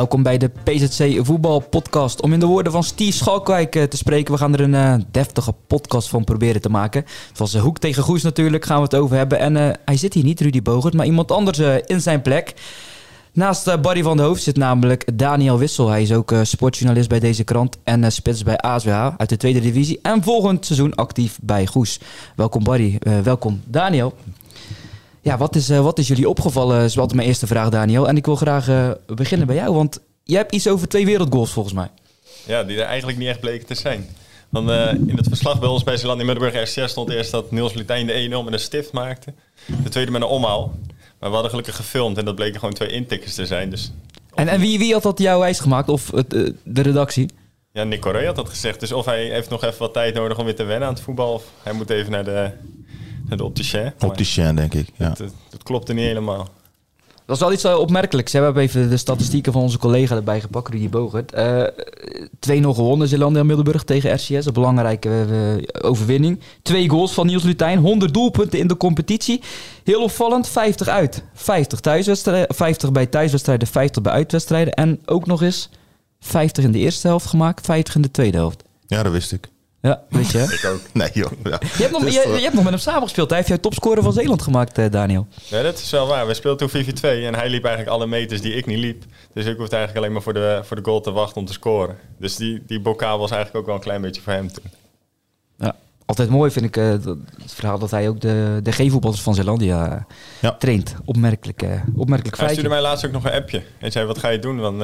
[0.00, 2.22] Welkom bij de PZC Voetbal Podcast.
[2.22, 4.94] Om in de woorden van Steve Schalkwijk eh, te spreken, we gaan er een uh,
[5.10, 7.04] deftige podcast van proberen te maken.
[7.28, 9.38] Het was Hoek tegen Goes natuurlijk, gaan we het over hebben.
[9.38, 12.54] En hij zit hier niet, Rudy Bogert, maar iemand anders in zijn plek.
[13.32, 15.88] Naast Barry van der Hoofd zit namelijk Daniel Wissel.
[15.88, 19.98] Hij is ook sportjournalist bij deze krant en spits bij ASWH uit de tweede divisie.
[20.02, 22.00] En volgend seizoen actief bij Goes.
[22.36, 24.14] Welkom Barry, welkom Daniel.
[25.22, 26.84] Ja, wat is, uh, wat is jullie opgevallen?
[26.84, 28.08] Is altijd mijn eerste vraag, Daniel.
[28.08, 31.50] En ik wil graag uh, beginnen bij jou, want jij hebt iets over twee wereldgoals
[31.50, 31.88] volgens mij.
[32.46, 34.08] Ja, die er eigenlijk niet echt bleken te zijn.
[34.48, 37.50] Want uh, in het verslag bij ons bij Zeeland in Middelburg RCS stond eerst dat
[37.50, 39.34] Niels Lutijn de 1-0 met een stift maakte.
[39.82, 40.74] De tweede met een omhaal.
[41.18, 43.70] Maar we hadden gelukkig gefilmd en dat bleken gewoon twee intikkers te zijn.
[43.70, 43.92] Dus
[44.34, 45.88] en, en wie, wie had dat jouw wijs gemaakt?
[45.88, 46.30] Of het,
[46.64, 47.28] de redactie?
[47.72, 48.80] Ja, Nick Correa had dat gezegd.
[48.80, 51.02] Dus of hij heeft nog even wat tijd nodig om weer te wennen aan het
[51.02, 51.32] voetbal.
[51.32, 52.50] Of hij moet even naar de
[53.36, 53.92] de opticien.
[54.00, 54.88] Opticien, denk ik.
[54.96, 55.08] Ja.
[55.08, 56.48] Dat, dat klopte niet helemaal.
[57.30, 58.32] Dat is wel iets uh, opmerkelijks.
[58.32, 61.34] We hebben even de statistieken van onze collega erbij gepakt, Rudy Bogert.
[61.34, 64.46] Uh, eh, 2-0 gewonnen Zeelandia Middelburg tegen RCS.
[64.46, 66.40] Een belangrijke uh, overwinning.
[66.62, 67.78] Twee goals van Niels Lutijn.
[67.78, 69.40] 100 doelpunten in de competitie.
[69.84, 71.24] Heel opvallend, 50 uit.
[71.34, 74.74] 50, thuiswedstrijden, 50 bij thuiswedstrijden, 50 bij uitwedstrijden.
[74.74, 75.70] En ook nog eens
[76.20, 78.62] 50 in de eerste helft gemaakt, 50 in de tweede helft.
[78.86, 79.48] Ja, dat wist ik.
[79.82, 80.38] Ja, weet je.
[80.38, 80.80] ik ook.
[80.92, 81.30] Nee, joh.
[81.44, 81.58] Ja.
[81.60, 83.28] Je, hebt nog, dus je, je, hebt nog met hem samengespeeld.
[83.28, 85.26] Hij heeft jou topscorer van Zeeland gemaakt, eh, Daniel.
[85.48, 86.26] Ja, dat is wel waar.
[86.26, 89.04] We speelden toen 4 2 en hij liep eigenlijk alle meters die ik niet liep.
[89.32, 91.52] Dus ik hoefde eigenlijk alleen maar voor de, voor de goal te wachten om te
[91.52, 91.96] scoren.
[92.18, 94.64] Dus die, die bokaal was eigenlijk ook wel een klein beetje voor hem toen.
[95.58, 96.90] Ja, altijd mooi vind ik uh,
[97.42, 100.00] het verhaal dat hij ook de, de G-voetballers van Zeelandia uh,
[100.40, 100.52] ja.
[100.52, 100.94] traint.
[101.04, 103.62] Opmerkelijk, uh, opmerkelijk Hij stuurde mij laatst ook nog een appje.
[103.78, 104.60] En zei, wat ga je doen?
[104.60, 104.82] Want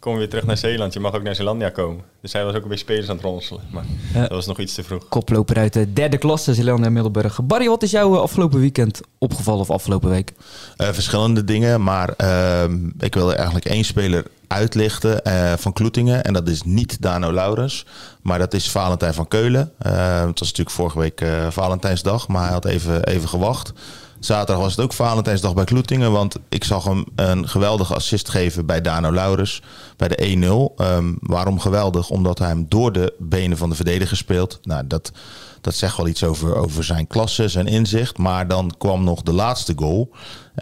[0.00, 0.92] kom weer terug naar Zeeland.
[0.92, 2.04] Je mag ook naar Zeelandia komen.
[2.20, 3.62] Dus hij was ook een beetje spelers aan het ronselen.
[3.70, 5.08] Maar dat was nog iets te vroeg.
[5.08, 7.40] Koploper uit de derde klasse, Zeelandia Middelburg.
[7.44, 10.32] Barry, wat is jou eh, afgelopen weekend opgevallen of afgelopen week?
[10.76, 12.64] Uh, verschillende dingen, maar uh,
[12.98, 16.24] ik wil eigenlijk één speler uitlichten uh, van Kloetingen.
[16.24, 17.86] En dat is niet Dano Laurens,
[18.22, 19.72] maar dat is Valentijn van Keulen.
[19.78, 23.72] het was natuurlijk vorige week Valentijnsdag, maar hij had even, even gewacht.
[24.20, 26.12] Zaterdag was het ook Valentijnsdag bij Kloetingen.
[26.12, 29.62] Want ik zag hem een geweldige assist geven bij Dano Laurens.
[29.96, 30.82] Bij de 1-0.
[30.84, 32.10] Um, ehm, waarom geweldig?
[32.10, 34.58] Omdat hij hem door de benen van de verdediger speelt.
[34.62, 35.12] Nou, dat,
[35.60, 38.18] dat zegt wel iets over, over zijn klasse, zijn inzicht.
[38.18, 40.10] Maar dan kwam nog de laatste goal.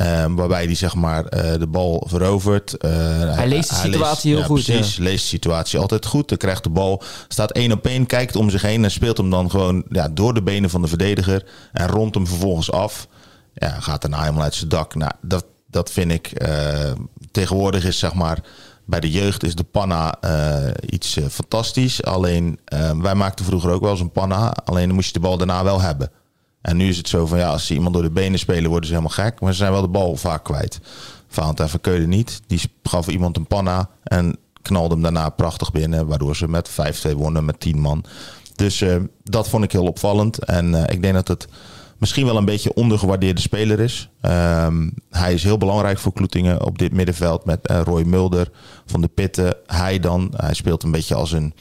[0.01, 2.75] Um, waarbij hij zeg maar uh, de bal verovert.
[2.85, 2.91] Uh,
[3.35, 4.65] hij, leest de situatie heel goed.
[4.65, 5.03] Precies, ja.
[5.03, 6.29] leest de situatie altijd goed.
[6.29, 9.31] Dan krijgt de bal, staat één op één, kijkt om zich heen en speelt hem
[9.31, 11.45] dan gewoon ja, door de benen van de verdediger.
[11.73, 13.09] En rondt hem vervolgens af
[13.59, 14.95] ja, gaat daarna helemaal uit zijn dak.
[14.95, 16.93] Nou, dat, dat vind ik uh,
[17.31, 18.39] tegenwoordig is zeg maar
[18.89, 22.03] bij de jeugd is de panna uh, iets uh, fantastisch.
[22.05, 22.59] Alleen
[23.01, 24.53] wij maakten vroeger ook wel eens een panna.
[24.65, 26.11] Alleen dan moest je de bal daarna wel hebben.
[26.61, 28.89] En nu is het zo van ja, als ze iemand door de benen spelen, worden
[28.89, 29.41] ze helemaal gek.
[29.41, 30.81] Maar ze zijn wel de bal vaak kwijt.
[31.29, 32.41] Valentijn van Keulen niet.
[32.47, 36.07] Die gaf iemand een panna en knalde hem daarna prachtig binnen.
[36.07, 36.71] Waardoor ze met
[37.09, 38.05] 5-2 wonnen met 10 man.
[38.55, 38.85] Dus
[39.25, 40.45] dat vond ik heel opvallend.
[40.45, 41.49] En ik denk dat het
[41.99, 44.09] misschien wel een beetje ondergewaardeerde speler is.
[44.23, 48.51] Um, hij is heel belangrijk voor Kloetingen op dit middenveld met uh, Roy Mulder
[48.87, 49.55] van de Pitten.
[49.67, 51.55] Hij dan, hij speelt een beetje als een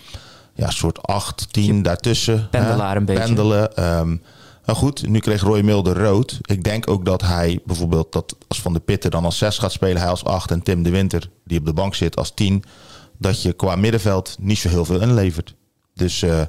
[0.54, 2.50] ja, soort 8, 10 daartussen.
[2.50, 3.24] Pendelaar een beetje.
[3.24, 3.84] Pendelen.
[4.00, 4.22] Um,
[4.66, 6.40] nou goed, nu kreeg Roy Mulder rood.
[6.42, 9.72] Ik denk ook dat hij bijvoorbeeld dat als Van de Pitten dan als 6 gaat
[9.72, 12.64] spelen, hij als 8 en Tim de Winter, die op de bank zit, als 10,
[13.18, 15.56] dat je qua middenveld niet zo heel veel inlevert.
[15.98, 16.42] Dus uh,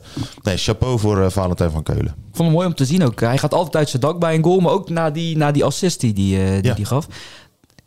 [0.42, 2.06] nee, chapeau voor uh, Valentijn van Keulen.
[2.06, 3.20] Ik vond hem mooi om te zien ook.
[3.20, 5.64] Hij gaat altijd uit zijn dak bij een goal, maar ook na die, na die
[5.64, 6.74] assist die, die, uh, die, ja.
[6.74, 7.06] die gaf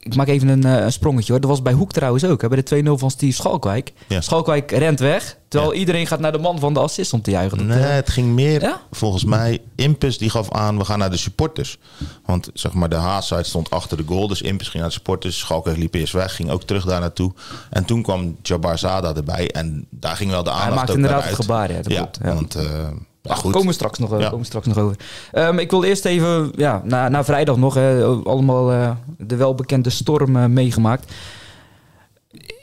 [0.03, 1.41] ik maak even een, een, sprongetje hoor.
[1.41, 2.41] Dat was bij Hoek trouwens ook.
[2.41, 3.93] Hè, bij de 2-0 van Steve Schalkwijk.
[4.07, 4.21] Ja.
[4.21, 5.37] Schalkwijk rent weg.
[5.47, 7.65] Terwijl iedereen gaat naar de man van de assist om te juichen.
[7.65, 8.81] nee, het ging meer ja?
[8.91, 9.59] volgens mij.
[9.75, 11.77] Impus die gaf aan, we gaan naar de supporters.
[12.25, 14.27] Want zeg maar de Haasite stond achter de goal.
[14.27, 15.39] Dus Impus ging naar de supporters.
[15.39, 16.35] Schalkwijk liep eerst weg.
[16.35, 17.33] Ging ook terug daar naartoe.
[17.69, 19.51] En toen kwam Jabbar Zada erbij.
[19.51, 21.71] En daar ging wel de aandacht Hij maakte inderdaad het gebaar.
[21.71, 22.57] Ja, dat ja, want...
[22.57, 22.87] Uh,
[23.29, 23.51] goed.
[23.51, 24.29] Komen we straks nog, ja.
[24.29, 24.95] komen straks nog over.
[25.33, 29.89] Um, ik wil eerst even, ja, na, na vrijdag nog, hè, allemaal uh, de welbekende
[29.89, 31.13] storm uh, meegemaakt.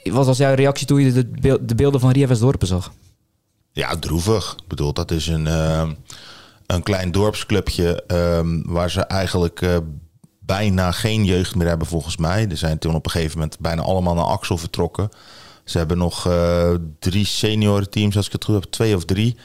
[0.03, 2.91] Wat was jouw reactie toen je de, beeld, de beelden van Ria Westdorpen zag?
[3.71, 4.55] Ja, droevig.
[4.61, 5.89] Ik bedoel, dat is een, uh,
[6.65, 9.81] een klein dorpsclubje um, waar ze eigenlijk
[10.39, 12.47] bijna geen jeugd meer hebben volgens mij.
[12.49, 15.09] Er zijn toen op een gegeven moment bijna allemaal naar Axel vertrokken.
[15.63, 16.29] Ze hebben nog
[16.99, 19.37] drie seniorenteams, als ik het goed heb, twee of drie.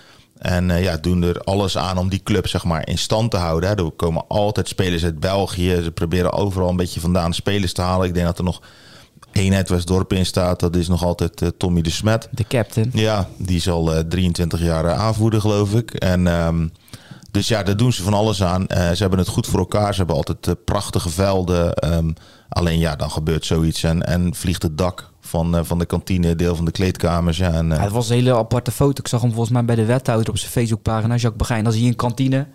[0.45, 3.37] En uh, ja, doen er alles aan om die club zeg maar, in stand te
[3.37, 3.69] houden.
[3.69, 3.77] Hè.
[3.77, 5.81] Er komen altijd spelers uit België.
[5.83, 8.07] Ze proberen overal een beetje vandaan spelers te halen.
[8.07, 8.63] Ik denk dat er nog
[9.33, 10.61] één Westdorp in staat.
[10.61, 12.29] Dat is nog altijd uh, Tommy de Smet.
[12.31, 12.91] De captain.
[12.93, 15.95] Ja, die is al uh, 23 jaar aanvoerder, geloof ik.
[15.95, 16.73] En um,
[17.31, 18.67] Dus ja, daar doen ze van alles aan.
[18.67, 19.93] Eh, ze hebben het goed voor elkaar.
[19.93, 21.75] Ze hebben altijd eh, prachtige velden.
[21.75, 22.11] Ehm,
[22.55, 26.37] alleen ja, dan gebeurt zoiets en, en vliegt het dak van, eh, van de kantine,
[26.37, 27.37] deel van de kleedkamers.
[27.37, 29.01] Ja, en, eh, Ja, het was een hele aparte foto.
[29.01, 31.65] Ik zag hem volgens mij bij de wethouder op zijn Facebookpagina, Jacques Begijn.
[31.65, 32.47] Dan zie je een kantine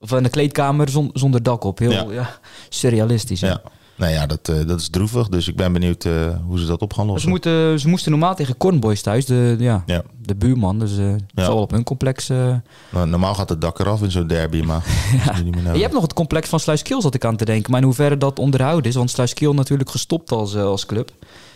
[0.00, 1.78] of een kleedkamer zon- zonder dak op.
[1.78, 2.06] Heel Ja.
[2.12, 2.30] ja.
[2.68, 3.40] surrealistisch.
[3.40, 3.48] hè.
[3.48, 3.60] ja.
[3.98, 5.28] Nou ja, dat, eh, dat is droevig.
[5.28, 6.12] Dus ik ben benieuwd eh,
[6.46, 7.30] hoe ze dat op gaan Ze, lossen.
[7.30, 10.02] moeten, ze moesten normaal tegen Cornboys thuis, de, ja, Ja.
[10.22, 10.78] de buurman.
[10.78, 11.44] Dus eh Ja.
[11.44, 12.28] zal op hun complex...
[12.28, 12.60] Nou,
[13.06, 14.84] normaal gaat het dak eraf in zo'n derby, maar...
[15.44, 17.70] niet meer je hebt nog het complex van Sluiskil, zat ik aan te denken.
[17.70, 18.96] Maar in hoeverre dat onderhouden is.
[18.96, 21.10] Want Sluiskil natuurlijk gestopt als, als club.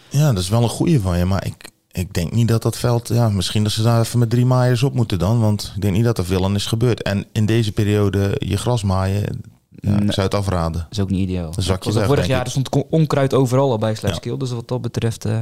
[0.09, 1.25] Ja, dat is wel een goeie van je.
[1.25, 3.09] Maar ik, ik denk niet dat dat veld...
[3.09, 5.41] Ja, misschien dat ze daar even met drie maaiers op moeten dan.
[5.41, 7.03] Want ik denk niet dat er veel aan is gebeurd.
[7.03, 9.41] En in deze periode je gras maaien...
[9.81, 10.73] Ja, ik zou het afraden.
[10.73, 11.53] Dat is ook niet ideaal.
[11.67, 14.39] Weg, vorig jaar er stond onkruid overal al bij Sluiskil.
[14.39, 15.41] Dus wat dat betreft eh,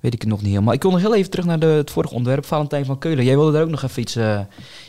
[0.00, 0.74] weet ik het nog niet helemaal.
[0.74, 2.46] Ik wil nog heel even terug naar de, het vorige onderwerp.
[2.46, 3.24] Valentijn van Keulen.
[3.24, 4.40] Jij wilde daar ook nog even iets, eh,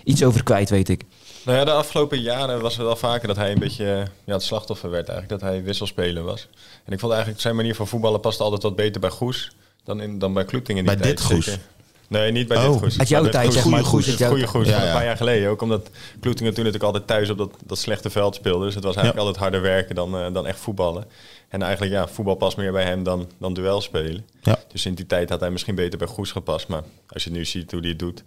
[0.03, 1.03] iets over kwijt, weet ik.
[1.45, 4.43] Nou ja, de afgelopen jaren was het wel vaker dat hij een beetje ja, het
[4.43, 5.41] slachtoffer werd eigenlijk.
[5.41, 6.47] Dat hij wisselspeler was.
[6.85, 9.51] En ik vond eigenlijk zijn manier van voetballen paste altijd wat beter bij Goes
[9.83, 11.17] dan, in, dan bij Kloeting in die Bij tijd.
[11.17, 11.45] dit Goes?
[11.45, 11.61] Zeker.
[12.07, 12.71] Nee, niet bij Oh.
[12.71, 12.99] dit Goes.
[12.99, 13.83] Uit jouw tijd, zeg maar.
[13.83, 14.47] Goes, het goede.
[14.47, 14.85] Goes ja.
[14.85, 15.49] een paar jaar geleden.
[15.49, 15.89] Ook omdat
[16.19, 18.65] Kloeting natuurlijk altijd thuis op dat, dat slechte veld speelde.
[18.65, 21.05] Dus het was eigenlijk altijd harder werken dan, eh, dan echt voetballen.
[21.49, 24.25] En eigenlijk, ja, voetbal past meer bij hem dan, dan duel spelen.
[24.41, 24.59] Ja.
[24.71, 26.67] Dus in die tijd had hij misschien beter bij Goes gepast.
[26.67, 28.19] Maar als je nu ziet hoe hij het doet,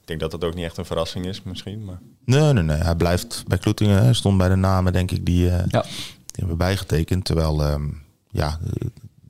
[0.00, 1.84] ik denk dat dat ook niet echt een verrassing is misschien.
[1.84, 2.76] Maar Nee, nee, nee.
[2.76, 4.02] Hij blijft bij Kloetingen.
[4.02, 5.82] Hij stond bij de namen, denk ik, die, eh, Ja.
[5.82, 7.24] die hebben bijgetekend.
[7.24, 7.84] Terwijl, ehm,
[8.30, 8.58] ja,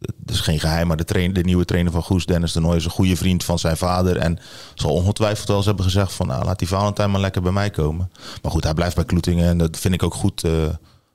[0.00, 2.76] het is geen geheim, maar de, trainer, de nieuwe trainer van Goes, Dennis de Nooy,
[2.76, 4.16] is een goede vriend van zijn vader.
[4.16, 4.38] En
[4.74, 7.70] zal ongetwijfeld wel eens hebben gezegd van, nou, laat die Valentijn maar lekker bij mij
[7.70, 8.10] komen.
[8.42, 10.52] Maar goed, hij blijft bij Kloetingen en dat vind ik ook goed eh,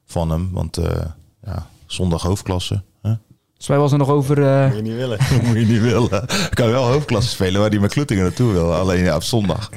[0.05, 0.49] van hem.
[0.51, 1.05] Want, eh,
[1.43, 2.83] ja, zondag hoofdklasse.
[3.01, 3.13] Hè?
[3.57, 4.43] Dus wij was er nog over...
[4.43, 5.17] eh, moet je niet willen.
[5.17, 6.23] Dat moet je niet willen.
[6.23, 8.73] Ik kan wel hoofdklasse spelen waar hij met Kloetingen naartoe wil.
[8.73, 9.69] Alleen ja, op zondag.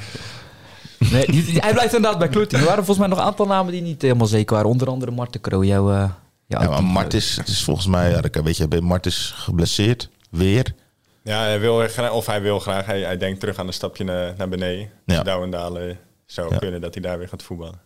[0.98, 1.24] nee,
[1.58, 2.60] hij blijft inderdaad bij Kloeting.
[2.60, 4.70] Er waren volgens mij nog een aantal namen die niet helemaal zeker waren.
[4.70, 6.10] Onder andere Marten Kroo, jouw...
[6.46, 9.32] jouw Ja, maar actieve- Mart is, het is volgens mij, ja, weet je, Mart is
[9.36, 10.08] geblesseerd.
[10.30, 10.74] Weer.
[11.22, 12.86] Ja, hij wil graag, of hij wil graag.
[12.86, 14.90] Hij, hij denkt terug aan een stapje naar, naar beneden.
[15.06, 15.14] Ja.
[15.14, 15.22] Ja.
[15.22, 16.58] Douwendalen zou Ja.
[16.58, 17.80] kunnen dat hij daar weer gaat voetballen.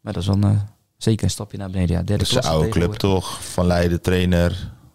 [0.00, 0.60] Maar dat is dan eh,
[0.96, 1.96] zeker een stapje naar beneden.
[1.96, 3.44] Ja, derde Dat is een oude club toch?
[3.44, 4.50] Van Leiden, trainer.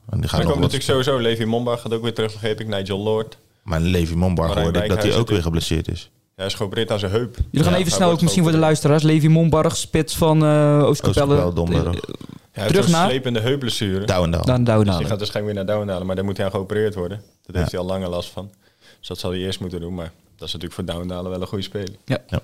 [0.10, 1.19] En die er nog komt natuurlijk sowieso.
[1.19, 2.68] Levi Mombach gaat ook weer terug, begreep ik.
[2.68, 3.38] Nigel Lord.
[3.63, 6.10] Maar Levi Mombar hoorde ik dat hij ook weer geblesseerd is.
[6.35, 7.35] Ja, hij is geopereerd aan zijn heup.
[7.51, 8.83] Jullie gaan Ja, even snel ook misschien voor de geopereerd.
[8.83, 9.03] luisteraars.
[9.03, 11.35] Levi Mombarg, spits van eh Oostkapelle.
[11.35, 14.05] Eh, Ja, hij Terug heeft een naar- slepende heupblessure.
[14.05, 14.45] Douwendaal.
[14.45, 14.99] Dan Dus Douwenalen.
[14.99, 16.05] die gaat waarschijnlijk weer naar Douwendalen.
[16.07, 17.21] Maar daar moet hij aan geopereerd worden.
[17.45, 18.49] Dat heeft hij al langer last van.
[18.99, 19.93] Dus dat zal hij eerst moeten doen.
[19.93, 21.89] Maar dat is natuurlijk voor Douwendalen wel een goede speler.
[22.05, 22.39] Ja, Ja.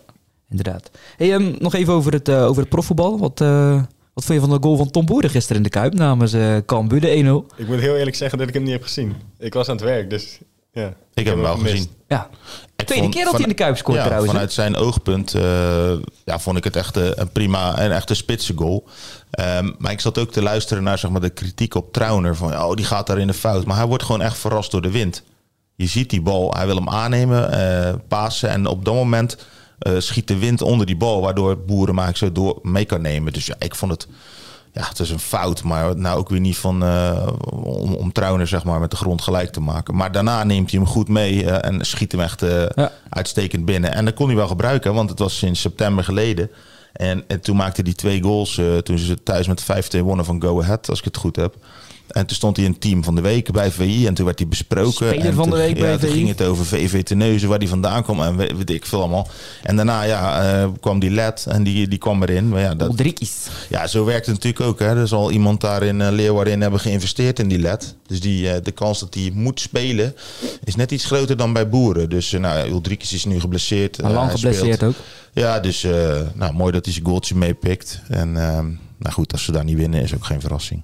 [0.50, 0.92] inderdaad.
[1.18, 3.20] Hey, ehm, nog even over het, eh, over het profvoetbal.
[3.20, 3.74] Wat, eh,
[4.14, 6.58] wat vond je van de goal van Tom Boeren gisteren in de Kuip namens eh
[6.66, 7.46] Cambuur, de 1-0?
[7.56, 9.16] Ik moet heel eerlijk zeggen dat ik hem niet heb gezien.
[9.38, 10.40] Ik was aan het werk, dus
[10.72, 10.94] ja.
[11.14, 11.74] Ik heb hem wel gemist.
[11.74, 11.90] gezien.
[12.08, 12.30] Ja,
[12.76, 14.32] Ik tweede vond keer dat hij in de Kuip scoort ja, trouwens.
[14.32, 15.92] Vanuit zijn oogpunt eh,
[16.26, 18.88] ja, vond ik het echt eh, een prima en echt een spitse goal.
[19.32, 22.36] Ehm, maar ik zat ook te luisteren naar zeg maar, de kritiek op Trauner.
[22.36, 23.66] Van, oh, die gaat daar in de fout.
[23.66, 25.24] Maar hij wordt gewoon echt verrast door de wind.
[25.76, 28.50] Je ziet die bal, hij wil hem aannemen, eh pasen.
[28.50, 29.38] En op dat moment
[29.80, 31.22] eh, schiet de wind onder die bal.
[31.22, 33.34] Waardoor Boeren maar zo door mee kan nemen.
[33.34, 34.08] Dus ja, ik vond het...
[34.74, 37.28] Ja, het is een fout, maar nou ook weer niet van eh,
[37.64, 38.12] om, om
[38.46, 39.96] zeg maar met de grond gelijk te maken.
[39.96, 42.92] Maar daarna neemt hij hem goed mee eh, en schiet hem echt eh, Ja.
[43.10, 43.94] uitstekend binnen.
[43.94, 46.50] En dat kon hij wel gebruiken, want het was sinds september geleden.
[46.94, 49.64] En, en toen maakte hij twee goals toen ze thuis met
[49.96, 51.56] 5-2 wonnen van Go Ahead, als ik het goed heb.
[52.12, 54.40] En toen stond hij in het team van de week bij VI en toen werd
[54.40, 54.94] hij besproken.
[54.94, 56.08] Speler en van de week bij VI.
[56.08, 59.28] ging het over VV Teneuzen, waar hij vandaan kwam en weet, weet ik veel allemaal.
[59.64, 62.50] En daarna ja, eh, kwam die led en die, die kwam erin.
[62.50, 63.02] Maar ja, dat,
[63.70, 64.80] ja, zo werkt het natuurlijk ook.
[64.80, 65.00] Hè.
[65.00, 67.96] Er zal iemand daar in uh, Leeuwarden hebben geïnvesteerd in die led.
[68.08, 70.16] Dus die, eh, de kans dat hij moet spelen
[70.64, 72.10] is net iets groter dan bij Boeren.
[72.10, 74.02] Dus nou, Uldrikis is nu geblesseerd.
[74.02, 74.96] Maar lang geblesseerd speelt.
[74.96, 75.04] ook.
[75.34, 75.88] Ja, dus
[76.34, 78.02] nou, mooi dat hij zijn goaltje meepikt.
[78.10, 78.66] En ehm,
[78.98, 80.82] nou goed, als ze daar niet winnen is ook geen verrassing.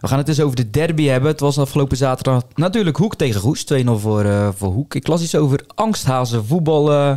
[0.00, 1.30] We gaan het dus over de derby hebben.
[1.30, 3.64] Het was afgelopen zaterdag natuurlijk Hoek tegen Goes.
[3.64, 4.94] 2-0 voor, eh, voor Hoek.
[4.94, 7.16] Ik las iets over angsthazen voetbal eh,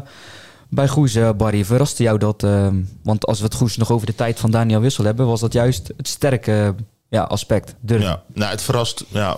[0.70, 1.66] bij Goes, eh, Barry.
[1.66, 2.44] Verraste jou dat?
[2.44, 2.68] eh,
[3.04, 5.28] want als we het Goes nog over de tijd van Daniel Wissel hebben...
[5.28, 6.76] was dat juist het sterke
[7.10, 7.76] ja, aspect.
[7.86, 9.04] Ja, nou, het verrast.
[9.08, 9.38] Ja,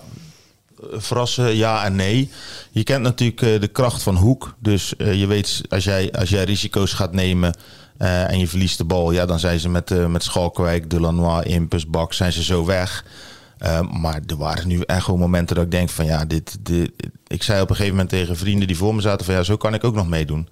[0.92, 2.32] verrassen, ja en nee.
[2.72, 4.56] Je kent natuurlijk de kracht van Hoek.
[4.60, 7.58] Dus je weet, als jij, als jij risico's gaat nemen
[7.98, 12.14] en je verliest de bal, ja, dan zijn ze met, met Schalkwijk, Delanois, Impus, Bak,
[12.14, 13.06] zijn ze zo weg.
[13.64, 16.92] Uh, maar er waren nu echt gewoon momenten dat ik denk van ja, dit, dit,
[17.28, 19.58] ik zei op een gegeven moment tegen vrienden die voor me zaten van ja, zo
[19.58, 20.48] kan ik ook nog meedoen.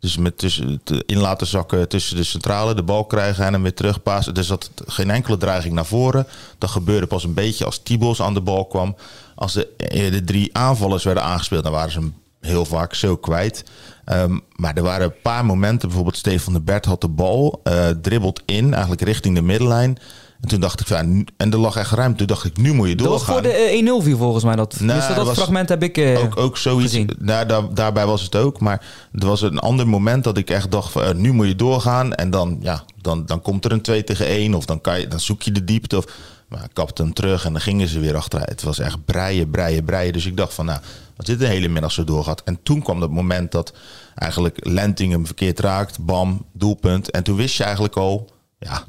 [0.00, 3.74] Dus met tussen, in laten zakken tussen de centrale, de bal krijgen en hem weer
[3.74, 4.34] terugpassen.
[4.34, 6.26] Er zat geen enkele dreiging naar voren.
[6.58, 8.96] Dat gebeurde pas een beetje als Tibos aan de bal kwam.
[9.34, 9.68] Als de,
[10.10, 13.64] de drie aanvallers werden aangespeeld, dan waren ze hem heel vaak zo kwijt.
[14.04, 17.88] Ehm, maar er waren een paar momenten, bijvoorbeeld Stefan de Bert had de bal, eh
[17.88, 19.98] dribbelt in, eigenlijk richting de middenlijn.
[20.42, 22.16] En toen dacht ik, van, en er lag echt ruimte.
[22.16, 23.34] Toen dacht ik, nu moet je Dat was doorgaan.
[23.34, 24.56] voor de eh, 1-0 viel volgens mij.
[24.56, 26.82] Dat, Nee, Tenminste, dat fragment heb ik eh, ook, ook zoiets.
[26.92, 27.10] gezien.
[27.18, 28.60] Nou, daar, daarbij was het ook.
[28.60, 31.56] Maar er was een ander moment dat ik echt dacht: van, eh, nu moet je
[31.56, 32.14] doorgaan.
[32.14, 34.54] En dan, ja, dan, dan komt er een 2 tegen 1.
[34.54, 35.96] Of dan, kan je, dan zoek je de diepte.
[35.96, 36.04] Of,
[36.48, 38.50] maar ik kapte hem terug en dan gingen ze weer achteruit.
[38.50, 40.12] Het was echt breien, breien, breien.
[40.12, 40.80] Dus ik dacht van, nou,
[41.16, 42.42] als dit de hele middag zo doorgaat.
[42.44, 43.72] En toen kwam dat moment dat
[44.14, 45.98] eigenlijk Lenting hem verkeerd raakt.
[46.04, 47.10] Bam, doelpunt.
[47.10, 48.84] En toen wist je eigenlijk al, ja,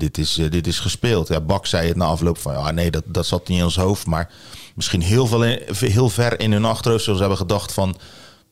[0.00, 1.28] dit is, eh, dit is gespeeld.
[1.28, 3.76] Ja, Bak zei het na afloop van, ja, nee, dat, dat zat niet in ons
[3.76, 4.06] hoofd.
[4.06, 4.30] Maar
[4.74, 7.96] misschien heel, veel in- heel ver in hun achterhoofd zullen ze hebben gedacht van...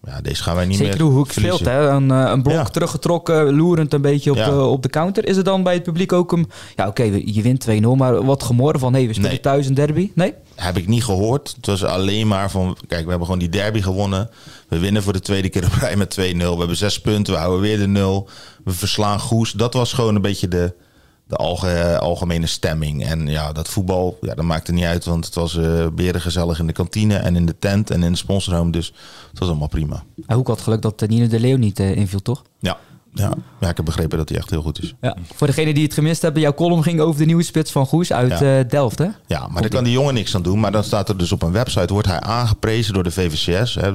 [0.06, 1.58] Ja, deze gaan wij niet Zeker meer hoe Hoek verliezen.
[1.58, 1.88] speelt, hè?
[1.88, 2.64] Een, eh, een blok Ja.
[2.64, 4.50] teruggetrokken, loerend een beetje op, Ja.
[4.50, 5.26] de, op de counter.
[5.26, 6.50] Is er dan bij het publiek ook een...
[6.76, 8.94] Ja, oké, je wint 2-0, maar wat gemorren van...
[8.94, 9.40] hé, we spelen Nee.
[9.40, 10.10] thuis een derby?
[10.14, 10.34] Nee?
[10.54, 11.52] Heb ik niet gehoord.
[11.56, 12.76] Het was alleen maar van...
[12.88, 14.30] Kijk, we hebben gewoon die derby gewonnen.
[14.68, 16.20] We winnen voor de tweede keer op rij met 2-0.
[16.52, 17.32] We hebben zes punten.
[17.32, 18.28] We houden weer de nul.
[18.64, 19.52] We verslaan Goes.
[19.52, 20.74] Dat was gewoon een beetje de,
[21.28, 23.04] de alge- algemene stemming.
[23.06, 25.04] En ja, dat voetbal, ja, dat maakte niet uit.
[25.04, 28.12] Want het was eh beren gezellig in de kantine en in de tent en in
[28.12, 28.70] de sponsorhome.
[28.70, 28.92] Dus
[29.30, 30.02] het was allemaal prima.
[30.26, 32.42] Ja, Hoek had geluk dat eh, Nino de Leeuw niet eh, inviel, toch?
[32.58, 32.76] Ja.
[33.14, 33.32] Ja.
[33.60, 34.94] ja, ik heb begrepen dat hij echt heel goed is.
[35.00, 35.16] Ja.
[35.34, 38.12] Voor degene die het gemist hebben, jouw column ging over de nieuwe spits van Goes
[38.12, 38.58] uit Ja.
[38.58, 39.06] eh, Delft, hè?
[39.26, 40.60] Ja, maar daar kan die jongen niks aan doen.
[40.60, 43.74] Maar dan staat er dus op een website, wordt hij aangeprezen door de VVCS.
[43.74, 43.92] Hè,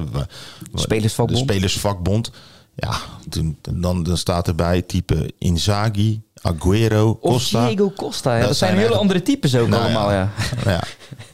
[0.74, 1.38] Spelersvakbond.
[1.46, 2.30] De Spelersvakbond.
[2.74, 2.94] Ja,
[3.28, 7.66] toen, dan, dan staat erbij type Inzaghi, Aguero, Of Costa.
[7.66, 8.32] Diego Costa.
[8.32, 8.38] Ja.
[8.38, 10.30] Dat Dat, zijn hele echt- andere types ook Nou allemaal, ja.
[10.64, 10.82] Ja.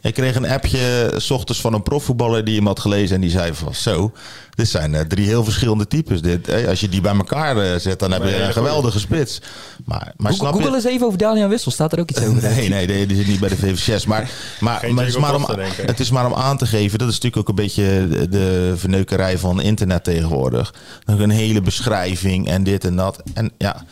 [0.01, 3.15] Ik kreeg een appje s ochtends van een profvoetballer die hem had gelezen.
[3.15, 4.13] En die zei van zo,
[4.55, 6.23] dit zijn eh, drie heel verschillende types.
[6.23, 9.41] Dit, eh, als je die bij elkaar eh, zet, dan heb je een geweldige spits.
[9.85, 10.61] Maar, maar Google, snap je?
[10.61, 11.71] Google eens even over Daniel Wissel.
[11.71, 12.43] Staat er ook iets over?
[12.51, 14.07] Nee, nee, nee, die zit niet bij de VV6.
[14.07, 15.47] Maar, maar, maar, het, is maar om,
[15.87, 16.99] het is maar om aan te geven.
[16.99, 20.75] Dat is natuurlijk ook een beetje de, verneukerij van internet tegenwoordig.
[21.05, 23.23] Een hele beschrijving en dit en dat.
[23.35, 23.85] En ja,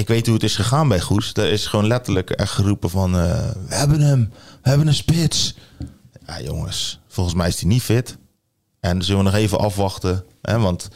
[0.00, 1.32] ik weet hoe het is gegaan bij Goes.
[1.34, 3.14] Er is gewoon letterlijk echt geroepen van...
[3.16, 4.30] eh, we hebben hem,
[4.62, 5.54] we hebben een spits.
[6.26, 8.16] Ja, jongens, volgens mij is hij niet fit.
[8.80, 10.24] En zullen we nog even afwachten.
[10.42, 10.58] Hè?
[10.58, 10.88] Want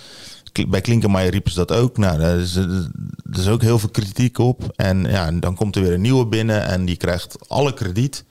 [0.68, 1.96] bij Klinkenmaier riepen ze dat ook.
[1.98, 2.88] Nou, is, er
[3.32, 4.72] is ook heel veel kritiek op.
[4.76, 8.24] En ja, dan komt er weer een nieuwe binnen en die krijgt alle krediet.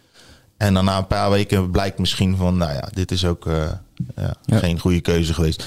[0.58, 3.72] En dan na een paar weken blijkt misschien van, nou ja, dit is ook eh,
[4.16, 4.58] ja, Ja.
[4.58, 5.66] geen goede keuze geweest.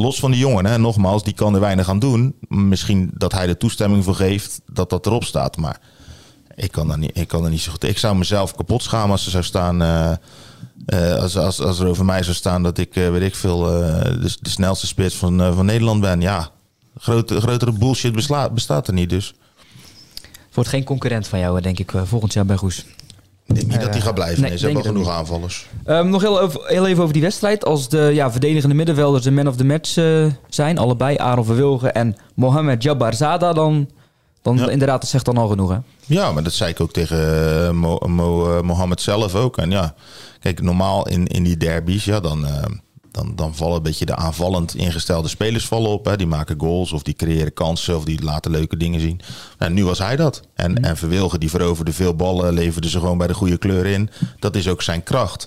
[0.00, 2.34] Los van die jongen, hè, nogmaals, die kan er weinig aan doen.
[2.48, 5.56] Misschien dat hij er toestemming voor geeft dat dat erop staat.
[5.56, 5.80] Maar
[6.54, 7.84] ik kan er niet, ik kan er niet zo goed.
[7.84, 9.82] Ik zou mezelf kapot schamen als er zou staan.
[9.82, 10.12] eh,
[10.86, 13.58] eh, als, als, als er over mij zou staan dat ik, eh, weet ik veel,
[13.58, 16.20] de, de snelste spits van, van Nederland ben.
[16.20, 16.50] Ja,
[16.98, 18.12] grote, grotere bullshit
[18.52, 19.10] bestaat er niet.
[19.10, 19.34] Dus
[20.52, 22.84] wordt geen concurrent van jou, denk ik, volgend jaar bij Goes.
[23.48, 24.40] Ik denk niet dat hij gaat blijven.
[24.40, 25.66] nee, Nee, ze hebben ook genoeg aanvallers.
[25.84, 27.64] Ehm, nog heel, heel even over die wedstrijd.
[27.64, 31.94] Als de ja, verdedigende middenvelders de man of the match eh, zijn, allebei, Aaron Verwilgen
[31.94, 33.88] en Mohamed Jabbar Zada, dan,
[34.42, 34.68] dan Ja.
[34.68, 35.76] inderdaad, dat zegt dan al genoeg, hè?
[36.06, 37.18] Ja, maar dat zei ik ook tegen
[37.66, 39.56] eh, Mo, Mo, eh, Mohammed zelf ook.
[39.56, 39.94] En ja,
[40.40, 42.64] kijk, normaal in, in die derbies, ja, dan, eh,
[43.18, 46.04] dan, dan vallen een beetje de aanvallend ingestelde spelers vallen op.
[46.04, 46.16] Hè.
[46.16, 49.20] Die maken goals of die creëren kansen of die laten leuke dingen zien.
[49.58, 50.42] En nu was hij dat.
[50.54, 54.10] En, en Verwilgen, die veroverde veel ballen, leverde ze gewoon bij de goede kleur in.
[54.38, 55.46] Dat is ook zijn kracht.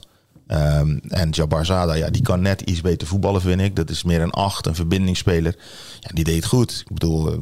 [0.51, 3.75] Ehm, en Jabbar Zada, ja, die kan net iets beter voetballen, vind ik.
[3.75, 5.55] Dat is meer een acht, een verbindingsspeler.
[5.99, 6.83] Ja, die deed goed.
[6.85, 7.37] Ik bedoel, eh,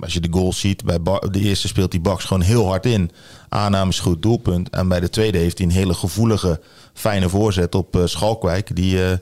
[0.00, 0.98] als je de goals ziet, bij
[1.30, 3.10] de eerste speelt die Baks gewoon heel hard in.
[3.48, 4.70] Aanname is goed, doelpunt.
[4.70, 6.60] En bij de tweede heeft hij een hele gevoelige,
[6.92, 8.76] fijne voorzet op eh, Schalkwijk.
[8.76, 9.16] Die, eh,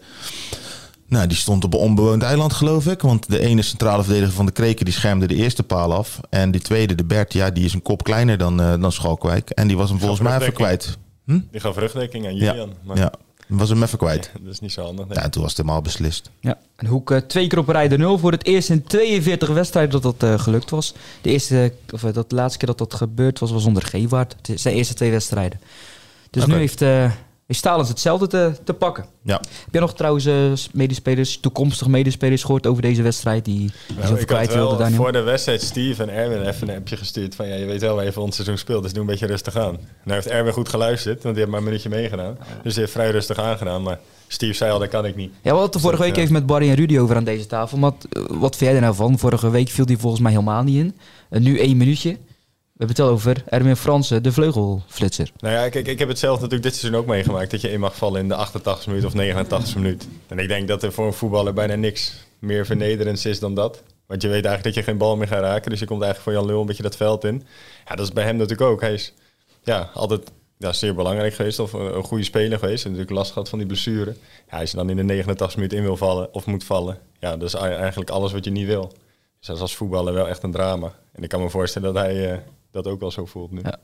[1.08, 3.00] nou, die stond op een onbewoond eiland, geloof ik.
[3.00, 6.20] Want de ene centrale verdediger van de Kreken die schermde de eerste paal af.
[6.30, 9.50] En die tweede, de Bert, ja, die is een kop kleiner dan, dan Schalkwijk.
[9.50, 10.98] En die was hem volgens mij even kwijt.
[11.24, 12.72] Die gaf rugdekking aan Ja, Julian.
[12.84, 13.12] Maar ja,
[13.46, 14.30] was hem even kwijt.
[14.40, 15.06] dat is niet zo handig.
[15.06, 15.16] nee.
[15.16, 16.30] Ja, en toen was het helemaal beslist.
[16.40, 16.58] Ja.
[16.76, 20.00] En Hoek eh, twee keer op rij de nul voor het eerst in 42 wedstrijden
[20.00, 20.94] dat dat eh, gelukt was.
[21.20, 24.36] De eerste, of eh, dat de laatste keer dat dat gebeurd was, was onder Gewaard.
[24.54, 25.60] Zijn eerste twee wedstrijden.
[26.30, 26.84] Dus nu heeft,
[27.46, 29.04] eh heeft Stalens hetzelfde te, te pakken.
[29.22, 29.34] Ja.
[29.34, 34.06] Heb jij nog trouwens eh, medespelers, toekomstige medespelers gehoord over deze wedstrijd die, die Nou,
[34.06, 34.96] zo ik had kwijt wilden, wel Daniel?
[34.96, 37.94] voor de wedstrijd Steve en Erwin even een appje gestuurd van ja, je weet wel
[37.94, 39.78] waar je voor ons seizoen speelt, dus doe een beetje rustig aan.
[40.04, 42.38] Nou heeft Erwin goed geluisterd, want die heeft maar een minuutje meegedaan.
[42.62, 43.98] Dus die heeft vrij rustig aangedaan, maar
[44.28, 45.30] Steve zei al, dat kan ik niet.
[45.32, 46.22] Ja, we hadden het vorige Dus, week ja.
[46.22, 47.78] even met Barry en Rudy over aan deze tafel.
[47.78, 49.18] Maar wat, wat vind jij er nou van?
[49.18, 50.96] Vorige week viel die volgens mij helemaal niet in.
[51.30, 52.16] En nu één minuutje.
[52.76, 55.30] We hebben het al over Erwin Fransen, de vleugelflitser.
[55.38, 57.80] Nou ja, kijk, ik heb het zelf natuurlijk dit seizoen ook meegemaakt, dat je in
[57.80, 60.08] mag vallen in de 88 minuut of 89 minuut.
[60.26, 63.82] En ik denk dat er voor een voetballer bijna niks meer vernederends is dan dat.
[64.06, 66.30] Want je weet eigenlijk dat je geen bal meer gaat raken, dus je komt eigenlijk
[66.30, 67.46] voor Jan Lul een beetje dat veld in.
[67.88, 68.80] Ja, dat is bij hem natuurlijk ook.
[68.80, 69.12] Hij is
[69.62, 71.58] ja, altijd ja, zeer belangrijk geweest.
[71.58, 72.84] Of een, goede speler geweest.
[72.84, 74.16] En natuurlijk last gehad van die blessure.
[74.50, 76.98] Als je dan in de 89 minuten in wil vallen of moet vallen.
[77.18, 78.92] Ja, dat is eigenlijk alles wat je niet wil.
[79.38, 80.92] Dus dat is als voetballer wel echt een drama.
[81.12, 82.38] En ik kan me voorstellen dat hij eh,
[82.76, 83.60] dat ook wel zo voelt nu.
[83.62, 83.78] Ja.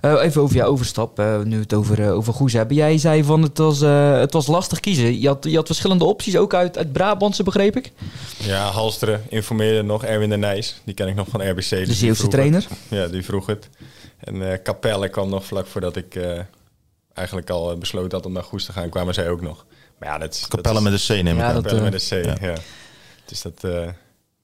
[0.00, 2.76] Uh, even over jouw overstap, uh, nu het over, uh, over Goes hebben.
[2.76, 3.80] Jij zei van het was,
[4.20, 5.20] het was lastig kiezen.
[5.20, 7.92] Je had, je had verschillende opties, ook uit, uit Brabantse begreep ik?
[8.38, 10.04] Ja, Halsteren informeerde nog.
[10.04, 11.68] Erwin de Nijs, die ken ik nog van RBC.
[11.68, 12.66] De Zeeuwse trainer?
[12.88, 13.68] Ja, die vroeg het.
[14.18, 16.18] En Capelle kwam nog vlak voordat ik
[17.14, 18.88] eigenlijk al besloten had om naar Goes te gaan.
[18.88, 19.66] Kwamen zij ook nog.
[19.98, 21.92] Maar ja, dat is, Capelle dat is, met de C neem ik ja, Capelle met
[21.92, 22.48] de C, ja.
[22.48, 22.56] ja.
[23.24, 23.64] Dus dat,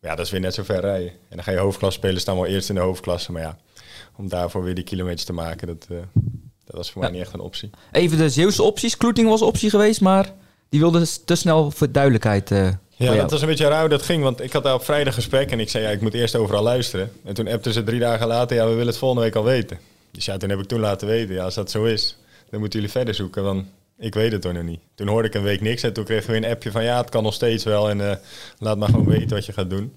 [0.07, 1.09] ja, dat is weer net zo ver rijden.
[1.09, 3.33] En dan ga je hoofdklasse spelen, staan wel eerst in de hoofdklasse.
[3.33, 3.59] Maar ja,
[4.17, 5.99] om daarvoor weer die kilometers te maken, dat, uh,
[6.65, 7.71] dat was voor mij niet echt een optie.
[7.93, 8.97] Even de Zeeuwse opties.
[8.97, 10.33] Kloeting was optie geweest, maar
[10.69, 12.51] die wilde te snel voor duidelijkheid.
[12.51, 14.23] Uh, ja, dat was een beetje raar hoe dat ging.
[14.23, 16.63] Want ik had daar op vrijdag gesprek en ik zei, ja, ik moet eerst overal
[16.63, 17.13] luisteren.
[17.25, 19.79] En toen appten ze drie dagen later, ja, we willen het volgende week al weten.
[20.11, 22.17] Dus ja, toen heb ik toen laten weten, ja, als dat zo is,
[22.51, 23.45] dan moeten jullie verder zoeken.
[23.45, 23.67] Want
[23.99, 24.81] ik weet het toch nog niet.
[24.95, 27.11] Toen hoorde ik een week niks en toen kregen we een appje van, ja, het
[27.11, 27.91] kan nog steeds wel.
[27.91, 28.15] En uh,
[28.59, 29.97] laat maar gewoon weten wat je gaat doen.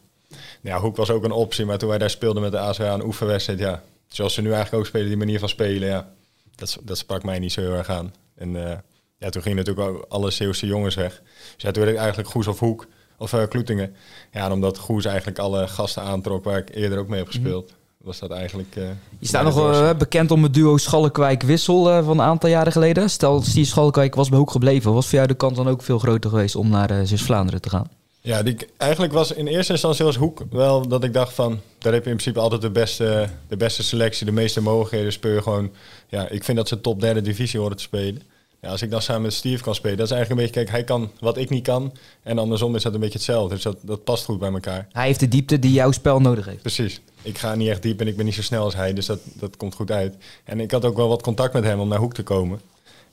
[0.62, 3.06] Ja, Hoek was ook een optie, maar toen wij daar speelden met de ASA een
[3.06, 6.12] oefenwedstrijd, ja, zoals ze nu eigenlijk ook spelen, die manier van spelen, ja,
[6.56, 8.14] dat, dat sprak mij niet zo heel erg aan.
[8.36, 8.72] En uh,
[9.18, 11.22] ja, toen gingen natuurlijk ook alle Zeeuwse jongens weg.
[11.54, 12.88] Dus ja, toen werd ik eigenlijk Goes of Hoek,
[13.18, 13.96] of uh, Kloetingen.
[14.32, 17.74] Ja, omdat Goes eigenlijk alle gasten aantrok waar ik eerder ook mee heb gespeeld.
[18.04, 18.76] Was dat eigenlijk.
[18.76, 18.84] Uh,
[19.20, 23.10] je staat nog uh, bekend om het duo Schalkwijk-Wissel uh, van een aantal jaren geleden.
[23.10, 24.94] Stel, Steve Schalkwijk was bij Hoek gebleven.
[24.94, 27.90] Was voor jou de kans dan ook veel groter geweest om naar Zeeuws-Vlaanderen te gaan?
[28.22, 31.60] Ja, die, eigenlijk was in eerste instantie als Hoek wel dat ik dacht van...
[31.78, 35.12] daar heb je in principe altijd de beste, de beste selectie, de meeste mogelijkheden.
[35.12, 35.72] Speur gewoon...
[36.08, 38.22] Ja, ik vind dat ze top derde divisie horen te spelen.
[38.62, 40.66] Ja, als ik dan samen met Steve kan spelen, dat is eigenlijk een beetje...
[40.66, 41.94] Kijk, hij kan wat ik niet kan.
[42.24, 43.54] En andersom is dat een beetje hetzelfde.
[43.54, 44.88] Dus dat, dat past goed bij elkaar.
[44.92, 46.62] Hij heeft de diepte die jouw spel nodig heeft.
[46.62, 47.02] Precies.
[47.22, 48.94] Ik ga niet echt diep en ik ben niet zo snel als hij.
[48.94, 50.16] Dus dat, dat komt goed uit.
[50.44, 52.62] En ik had ook wel wat contact met hem om naar Hoek te komen.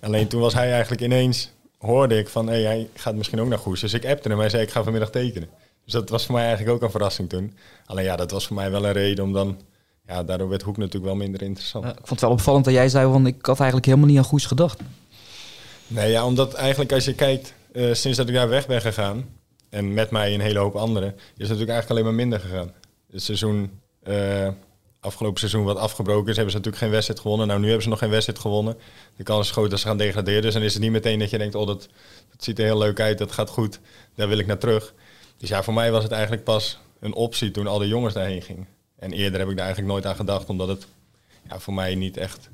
[0.00, 3.58] Alleen toen was hij eigenlijk ineens hoorde ik van, hey, hij gaat misschien ook naar
[3.58, 3.80] Goes.
[3.80, 5.48] Dus ik appte hem en zei, ik ga vanmiddag tekenen.
[5.84, 7.56] Dus dat was voor mij eigenlijk ook een verrassing toen.
[7.86, 9.60] Alleen ja, dat was voor mij wel een reden om dan...
[10.06, 11.84] Ja, daardoor werd Hoek natuurlijk wel minder interessant.
[11.84, 14.24] ik vond het wel opvallend dat jij zei, van ik had eigenlijk helemaal niet aan
[14.24, 14.80] Goes gedacht.
[15.86, 19.24] Nee, ja, omdat eigenlijk als je kijkt, uh, sinds dat ik daar weg ben gegaan...
[19.68, 21.14] en met mij een hele hoop anderen...
[21.14, 22.72] is het natuurlijk eigenlijk alleen maar minder gegaan.
[23.12, 23.70] Het seizoen...
[24.08, 24.48] Uh,
[25.00, 27.46] afgelopen seizoen wat afgebroken is, hebben ze natuurlijk geen wedstrijd gewonnen.
[27.46, 28.76] Nou, nu hebben ze nog geen wedstrijd gewonnen.
[29.16, 30.42] De kans is groot dat ze gaan degraderen.
[30.42, 31.88] Dus dan is het niet meteen dat je denkt, oh, dat,
[32.30, 33.80] dat ziet er heel leuk uit, dat gaat goed.
[34.14, 34.94] Daar wil ik naar terug.
[35.36, 38.42] Dus ja, voor mij was het eigenlijk pas een optie toen al de jongens daarheen
[38.42, 38.66] gingen.
[38.98, 40.86] En eerder heb ik daar eigenlijk nooit aan gedacht, omdat het
[41.48, 42.50] ja, voor mij niet echt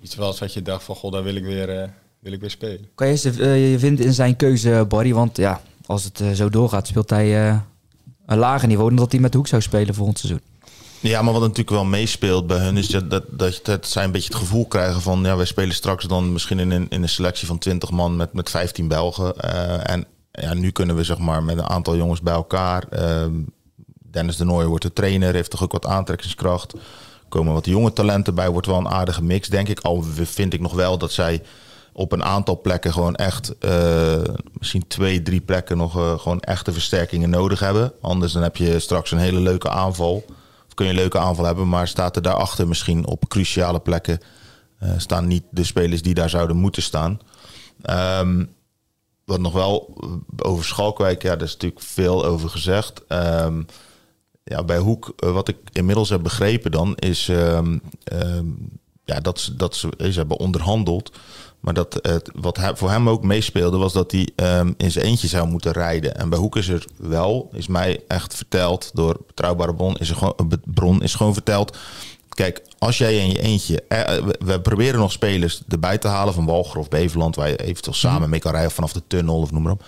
[0.00, 2.50] iets was wat je dacht van, god, daar wil ik weer, uh, wil ik weer
[2.50, 2.88] spelen.
[2.94, 5.14] Kan je uh, je vindt in zijn keuze, Barry?
[5.14, 7.60] Want ja, als het zo doorgaat, speelt hij
[8.26, 10.42] een lager niveau dan dat hij met de hoek zou spelen volgend seizoen.
[11.00, 14.28] Ja, maar wat natuurlijk wel meespeelt bij hun is dat, dat, dat, zij een beetje
[14.32, 17.58] het gevoel krijgen van ja, wij spelen straks dan misschien in in een selectie van
[17.58, 19.34] 20 man met, met 15 Belgen.
[19.44, 22.84] Uh, en ja, nu kunnen we zeg maar met een aantal jongens bij elkaar.
[22.92, 23.26] Uh,
[24.10, 26.74] Dennis de Nooijer wordt de trainer, heeft toch ook wat aantrekkingskracht.
[27.28, 29.80] Komen wat jonge talenten bij, wordt wel een aardige mix, denk ik.
[29.80, 31.42] Al vind ik nog wel dat zij
[31.92, 34.16] op een aantal plekken gewoon echt, uh,
[34.52, 37.92] misschien twee, drie plekken nog uh, gewoon echte versterkingen nodig hebben.
[38.00, 40.24] Anders dan heb je straks een hele leuke aanval
[40.78, 44.20] kun je een leuke aanval hebben, maar staat er daarachter misschien op cruciale plekken
[44.82, 47.20] uh, staan niet de spelers die daar zouden moeten staan.
[48.20, 48.54] Um,
[49.24, 53.02] wat nog wel eh, over Schalkwijk, ja, daar is natuurlijk veel over gezegd.
[53.08, 53.66] Um,
[54.44, 57.82] ja, bij Hoek, uh, wat ik inmiddels heb begrepen dan, is um,
[59.08, 61.10] ja, dat, ze, dat ze, ze hebben onderhandeld
[61.60, 65.28] maar dat het, wat voor hem ook meespeelde, was dat hij um, in zijn eentje
[65.28, 66.16] zou moeten rijden.
[66.16, 70.16] En bij Hoek is er wel, is mij echt verteld door betrouwbare bron, is er
[70.16, 71.76] gewoon, bron, is gewoon verteld.
[72.28, 73.82] Kijk, als jij in je eentje.
[73.82, 77.96] Eh, we proberen nog spelers erbij te halen van Walger of Beverland, waar je eventueel
[77.96, 78.06] mhm.
[78.06, 79.84] samen mee kan rijden vanaf de tunnel of noem maar op.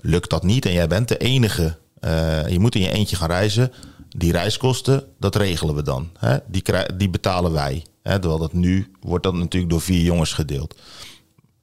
[0.00, 1.76] Lukt dat niet en jij bent de enige.
[2.00, 3.72] Uh, je moet in je eentje gaan reizen.
[4.16, 6.10] Die reiskosten, dat regelen we dan.
[6.18, 6.38] Hè?
[6.46, 6.62] Die,
[6.96, 7.84] die betalen wij.
[8.06, 8.18] Hè?
[8.18, 10.74] Terwijl dat nu wordt dat natuurlijk door vier jongens gedeeld.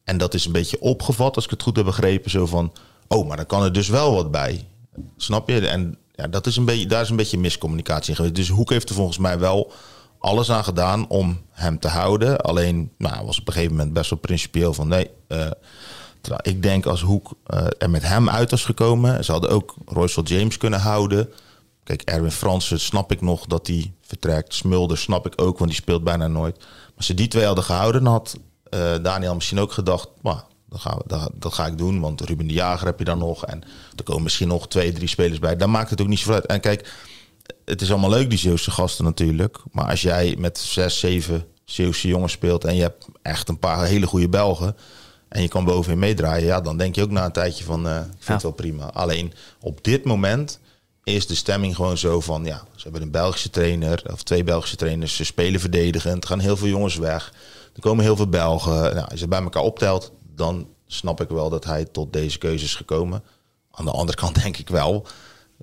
[0.03, 2.73] En dat is een beetje opgevat, als ik het goed heb begrepen, zo van,
[3.07, 4.67] oh, maar dan kan er dus wel wat bij.
[5.17, 5.67] Snap je?
[5.67, 8.35] En ja, dat is een beetje, daar is een beetje miscommunicatie in geweest.
[8.35, 9.71] Dus Hoek heeft er volgens mij wel
[10.19, 12.41] alles aan gedaan om hem te houden.
[12.41, 15.09] Alleen nou, was op een gegeven moment best wel principieel van nee.
[15.27, 15.47] Uh,
[16.41, 20.21] ik denk als Hoek uh, er met hem uit was gekomen, ze hadden ook Royce
[20.21, 21.29] James kunnen houden.
[21.83, 24.53] Kijk, Erwin Fransen snap ik nog dat hij vertrekt.
[24.53, 26.57] Smulder snap ik ook, want die speelt bijna nooit.
[26.57, 28.35] Maar als ze die twee hadden gehouden, had
[28.69, 30.37] uh, Daniel misschien ook gedacht, nou,
[30.69, 31.99] dat, gaan we, dat, dat, ga ik doen.
[31.99, 33.45] Want Ruben de Jager heb je dan nog.
[33.45, 33.63] En
[33.95, 35.55] er komen misschien nog twee, drie spelers bij.
[35.55, 36.45] Dan maakt het ook niet zo uit.
[36.45, 36.93] En kijk,
[37.65, 39.57] het is allemaal leuk, die Zeeuwse gasten natuurlijk.
[39.71, 43.85] Maar als jij met zes, zeven Zeeuwse jongens speelt en je hebt echt een paar
[43.85, 44.75] hele goede Belgen
[45.29, 47.95] en je kan bovenin meedraaien, ja, dan denk je ook na een tijdje van, eh,
[47.95, 48.33] ik vind Ja.
[48.33, 48.85] het wel prima.
[48.85, 50.59] Alleen op dit moment
[51.03, 54.75] is de stemming gewoon zo van, ja, ze hebben een Belgische trainer of twee Belgische
[54.75, 57.33] trainers, ze spelen verdedigend, er gaan heel veel jongens weg,
[57.75, 58.95] er komen heel veel Belgen.
[58.95, 62.65] Nou, als je bij elkaar optelt, dan snap ik wel dat hij tot deze keuze
[62.65, 63.23] is gekomen.
[63.71, 65.07] Aan de andere kant denk ik wel,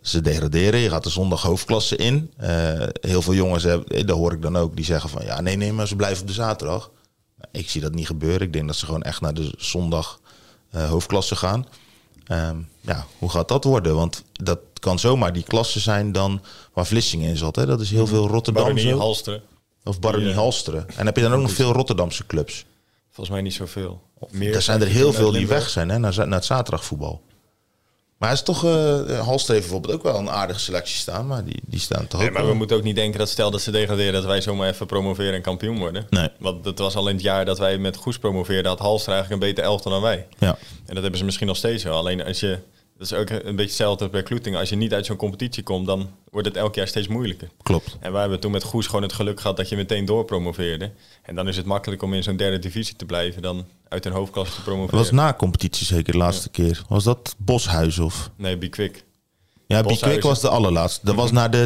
[0.03, 0.81] ze degraderen.
[0.81, 2.33] Je gaat de zondag hoofdklasse in.
[2.37, 5.57] Eh, heel veel jongens, hebben, daar hoor ik dan ook, die zeggen van ja, nee,
[5.57, 6.91] nee, maar ze blijven op de zaterdag.
[7.53, 8.41] Ik zie dat niet gebeuren.
[8.41, 10.21] Ik denk dat ze gewoon echt naar de zondag
[10.71, 11.67] eh, hoofdklasse gaan.
[12.31, 13.95] Ehm, ja, hoe gaat dat worden?
[13.95, 17.57] Want dat kan zomaar die klasse zijn dan waar Vlissingen in zat.
[17.57, 17.67] Hè?
[17.67, 19.43] Dat is heel veel Rotterdamse Baronie, Halsteren.
[19.85, 20.87] of Baronie eh, Halsteren.
[20.97, 22.65] En heb je dan ook nog veel Rotterdamse clubs?
[23.11, 24.03] Volgens mij niet zoveel.
[24.31, 27.23] Meer er zijn er heel veel die weg zijn hè, naar het zaterdagvoetbal.
[28.21, 31.45] Maar het is toch, eh Halster heeft bijvoorbeeld ook wel een aardige selectie staan, maar
[31.45, 33.51] die, die staan toch Nee, ook maar wel- we moeten ook niet denken dat stel
[33.51, 34.13] dat ze degraderen...
[34.13, 36.07] dat wij zomaar even promoveren en kampioen worden.
[36.11, 36.29] Nee.
[36.39, 38.71] Want dat was al in het jaar dat wij met Goes promoveerden...
[38.71, 40.27] had Halster eigenlijk een beter elftal dan wij.
[40.39, 40.49] Ja,
[40.87, 41.97] En dat hebben ze misschien nog steeds wel.
[41.97, 42.59] Alleen als je...
[42.99, 44.57] Dat is ook een beetje hetzelfde bij Kloeting.
[44.57, 47.49] Als je niet uit zo'n competitie komt, dan wordt het elk jaar steeds moeilijker.
[47.63, 47.97] klopt.
[48.01, 50.91] En wij hebben toen met Goes gewoon het geluk gehad dat je meteen doorpromoveerde.
[51.23, 54.13] En dan is het makkelijk om in zo'n derde divisie te blijven dan uit een
[54.13, 56.83] hoofdklasse te Dat was na competitie zeker de laatste keer.
[56.89, 58.31] Was dat Boshuis of?
[58.37, 59.05] Nee, Quick.
[59.67, 59.83] Ja.
[59.83, 61.07] Bikwik was de allerlaatste.
[61.07, 61.59] Dat was naar de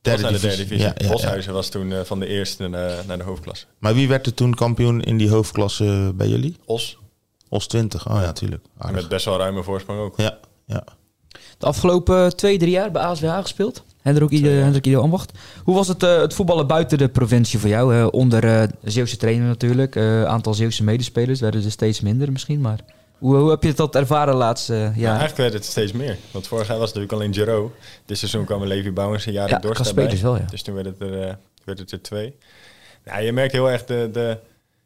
[0.00, 0.56] derde was naar de divisie.
[0.56, 0.86] derde divisie.
[0.86, 1.12] Ja, ja, ja.
[1.12, 3.66] Boshuizen was toen eh, van de eerste naar, naar de hoofdklasse.
[3.78, 6.56] Maar wie werd er toen kampioen in die hoofdklasse bij jullie?
[6.64, 6.98] Os.
[7.48, 8.08] Os 20.
[8.08, 8.64] Oh ja, tuurlijk.
[8.78, 9.00] Aardig.
[9.00, 10.16] met best wel ruime voorsprong ook.
[10.16, 10.84] Ja, ja.
[11.58, 13.84] De afgelopen twee, drie jaar bij ASWH gespeeld.
[14.06, 14.62] Hendrik Ieder, jaar.
[14.62, 15.32] Hendrik Ieder Ambacht.
[15.64, 17.94] Hoe was het, eh, het voetballen buiten de provincie voor jou?
[17.94, 19.96] Eh, onder eh Zeeuwse trainer natuurlijk.
[20.26, 22.60] Aantal Zeeuwse medespelers werden er steeds minder misschien.
[22.60, 22.80] Maar
[23.18, 25.08] hoe, hoe heb je dat ervaren de laatste eh, Ja.
[25.08, 26.16] Eigenlijk werd het steeds meer.
[26.30, 27.72] Want vorig jaar was het natuurlijk alleen Giro.
[28.04, 29.92] Dit seizoen kwamen Levi Bouwens en Jarek Ja, Dorst
[30.22, 30.38] wel.
[30.50, 32.36] Dus toen werd het er, eh, werd het er twee.
[33.04, 34.38] Nou, je merkt heel erg, de, de,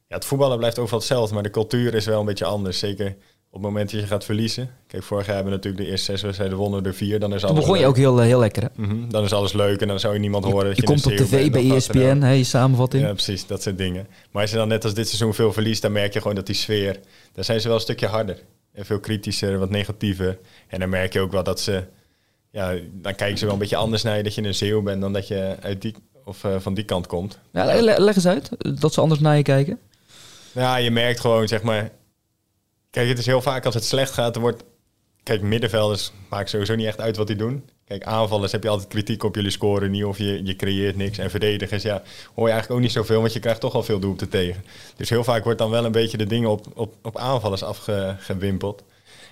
[0.07, 1.35] ja, het voetballen blijft overal hetzelfde.
[1.35, 2.79] Maar de cultuur is wel een beetje anders.
[2.79, 3.17] Zeker
[3.53, 4.71] op het moment dat je gaat verliezen.
[4.87, 7.21] Kijk, vorig jaar hebben we natuurlijk de eerste zes wedstrijden wonnen er vier.
[7.21, 8.63] Dan is Toen alles begon je ook heel, eh, heel lekker.
[8.63, 8.69] Hè?
[8.75, 11.07] Mhm, Dan is alles leuk en dan zou je niemand horen dat Je, je, komt
[11.07, 11.75] op tv bij E.
[11.75, 13.03] ESPN, hè, je samenvatting.
[13.03, 14.07] Ja, precies, dat soort dingen.
[14.31, 16.47] Maar als je dan net als dit seizoen veel verliest, dan merk je gewoon dat
[16.47, 17.01] die sfeer,
[17.33, 18.43] daar zijn ze wel een stukje harder.
[18.73, 20.39] En veel kritischer, wat negatiever.
[20.69, 21.85] En dan merk je ook wel dat ze,
[22.51, 25.01] ja, dan kijken ze wel een beetje anders naar je dat je een zeeuw bent
[25.01, 27.39] dan dat je uit die, of eh, van die kant komt.
[27.53, 29.79] Ja, leg eens uit, dat ze anders naar je kijken.
[30.53, 31.91] Ja, je merkt gewoon, zeg maar,
[32.91, 34.63] kijk, het is heel vaak als het slecht gaat, er wordt,
[35.23, 37.69] kijk, middenvelders maakt sowieso niet echt uit wat die doen.
[37.85, 41.19] Kijk, aanvallers heb je altijd kritiek op jullie scoren niet of je, je creëert niks.
[41.19, 42.03] En verdedigers, ja,
[42.35, 44.65] hoor je eigenlijk ook niet zoveel, want je krijgt toch al veel doelpunten tegen.
[44.97, 48.83] Dus heel vaak wordt dan wel een beetje de dingen op, op, op aanvallers afgewimpeld.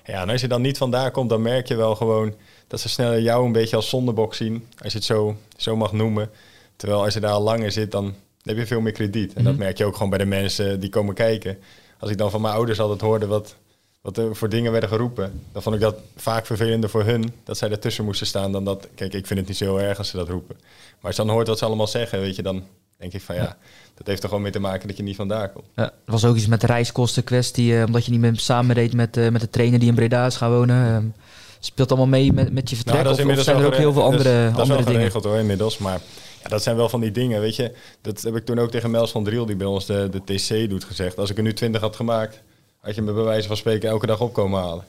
[0.04, 2.34] Ja, en als je dan niet vandaar komt, dan merk je wel gewoon
[2.66, 5.92] dat ze sneller jou een beetje als zondebok zien, als je het zo, zo mag
[5.92, 6.30] noemen.
[6.76, 9.32] Terwijl als je daar al langer zit, dan heb je veel meer krediet.
[9.32, 11.58] En dat merk je ook gewoon bij de mensen die komen kijken.
[11.98, 13.54] Als ik dan van mijn ouders altijd hoorde wat,
[14.00, 17.58] wat er voor dingen werden geroepen, dan vond ik dat vaak vervelender voor hun dat
[17.58, 18.88] zij ertussen moesten staan dan dat.
[18.94, 20.56] Kijk, ik vind het niet zo heel erg als ze dat roepen.
[20.58, 22.62] Maar als je dan hoort wat ze allemaal zeggen, weet je, dan
[22.98, 23.56] denk ik van ja,
[23.94, 25.64] dat heeft er gewoon mee te maken dat je niet vandaar komt.
[25.76, 28.74] Ja, er was ook iets met de reiskosten kwestie, eh, omdat je niet meer samen
[28.74, 30.94] deed met, eh, met de trainer die in Breda is gaan wonen.
[30.94, 31.04] Ehm,
[31.60, 32.94] speelt allemaal mee met, met je vertrek?
[33.02, 34.84] Nou, of, of zijn er ook heel veel andere, dat is- dat is andere wel
[34.84, 34.98] dingen?
[35.00, 35.78] geregeld hoor, inmiddels.
[35.78, 36.00] Maar
[36.42, 37.74] dat zijn wel van die dingen, weet je.
[38.00, 40.70] Dat heb ik toen ook tegen Mels van Driel, die bij ons de, de TC
[40.70, 41.18] doet, gezegd.
[41.18, 42.42] Als ik er nu 20 had gemaakt,
[42.80, 44.84] had je me bij wijze van spreken elke dag opkomen halen.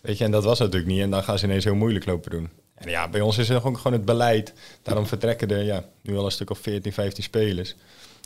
[0.00, 1.00] Weet je, en dat was natuurlijk niet.
[1.00, 2.50] En dan gaan ze ineens heel moeilijk lopen doen.
[2.74, 4.52] En ja, bij ons is het ook gewoon het beleid.
[4.82, 7.74] Daarom vertrekken er ja, nu al een stuk of 14, 15 spelers.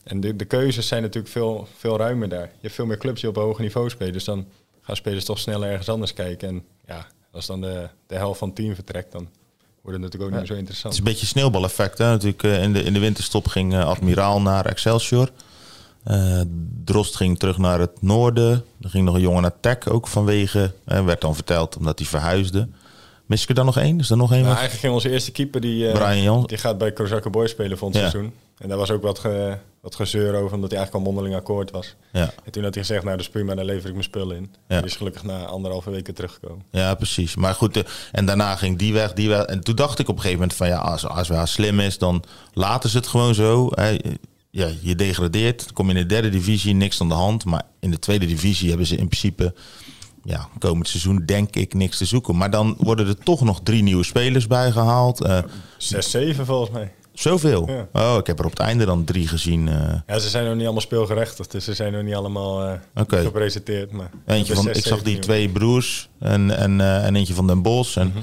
[0.05, 2.43] En de, de keuzes zijn natuurlijk veel, veel ruimer daar.
[2.45, 4.13] Je hebt veel meer clubs die op een hoger niveau spelen.
[4.13, 4.47] Dus dan
[4.81, 6.49] gaan spelers toch sneller ergens anders kijken.
[6.49, 9.29] En ja, als dan de, de helft van het team vertrekt, dan
[9.83, 10.93] wordt het natuurlijk ook niet meer zo Het interessant.
[10.93, 11.99] is een beetje sneeuwbaleffect.
[11.99, 12.05] Hè?
[12.05, 15.31] Natuurlijk, eh, in, de, in de winterstop ging eh, Admiraal naar Excelsior.
[16.05, 16.41] Eh,
[16.85, 18.65] Drost ging terug naar het noorden.
[18.81, 20.73] Er ging nog een jongen naar Tech ook vanwege.
[20.85, 22.69] eh, werd dan verteld omdat hij verhuisde.
[23.27, 23.99] Mis ik er dan nog één?
[23.99, 24.41] Is er nog één?
[24.43, 26.47] Nou, eigenlijk ging onze eerste keeper, die, eh, Brian Jans.
[26.47, 28.11] die gaat bij Kozakka Boys spelen volgend Ja.
[28.11, 28.33] seizoen.
[28.59, 31.71] En daar was ook wat, ge, wat gezeur over, omdat hij eigenlijk al mondeling akkoord
[31.71, 31.97] was.
[32.13, 32.33] Ja.
[32.45, 34.55] En toen had hij gezegd, nou dat is prima, dan lever ik mijn spullen in.
[34.69, 34.77] Ja.
[34.77, 36.65] Die is gelukkig na anderhalve weken teruggekomen.
[36.71, 37.37] Ja, precies.
[37.37, 39.43] Maar goed, eh, en daarna ging die weg, die weg.
[39.43, 41.99] En toen dacht ik op een gegeven moment van ja, als, als we slim is,
[41.99, 43.71] dan laten ze het gewoon zo.
[44.51, 47.45] Ja, je degradeert, dan kom je in de derde divisie, niks aan de hand.
[47.45, 49.55] Maar in de tweede divisie hebben ze in principe,
[50.25, 52.37] ja, komend seizoen denk ik niks te zoeken.
[52.37, 55.21] Maar dan worden er toch nog drie nieuwe spelers bijgehaald.
[55.25, 55.43] Eh
[55.79, 56.93] 6-7 volgens mij.
[57.13, 57.69] Zoveel.
[57.69, 57.89] Ja.
[57.93, 59.69] Oh, ik heb er op het einde dan drie gezien.
[59.69, 59.95] eh.
[60.07, 62.73] Ja, ze zijn nog niet allemaal speelgerechtigd, dus ze zijn nog niet allemaal eh,
[63.25, 63.93] gepresenteerd.
[63.93, 67.63] Maar Eentje van, ik zag die twee broers en, en, eh, en eentje van Den
[67.63, 67.97] Bos.
[67.97, 68.19] En, Mhm.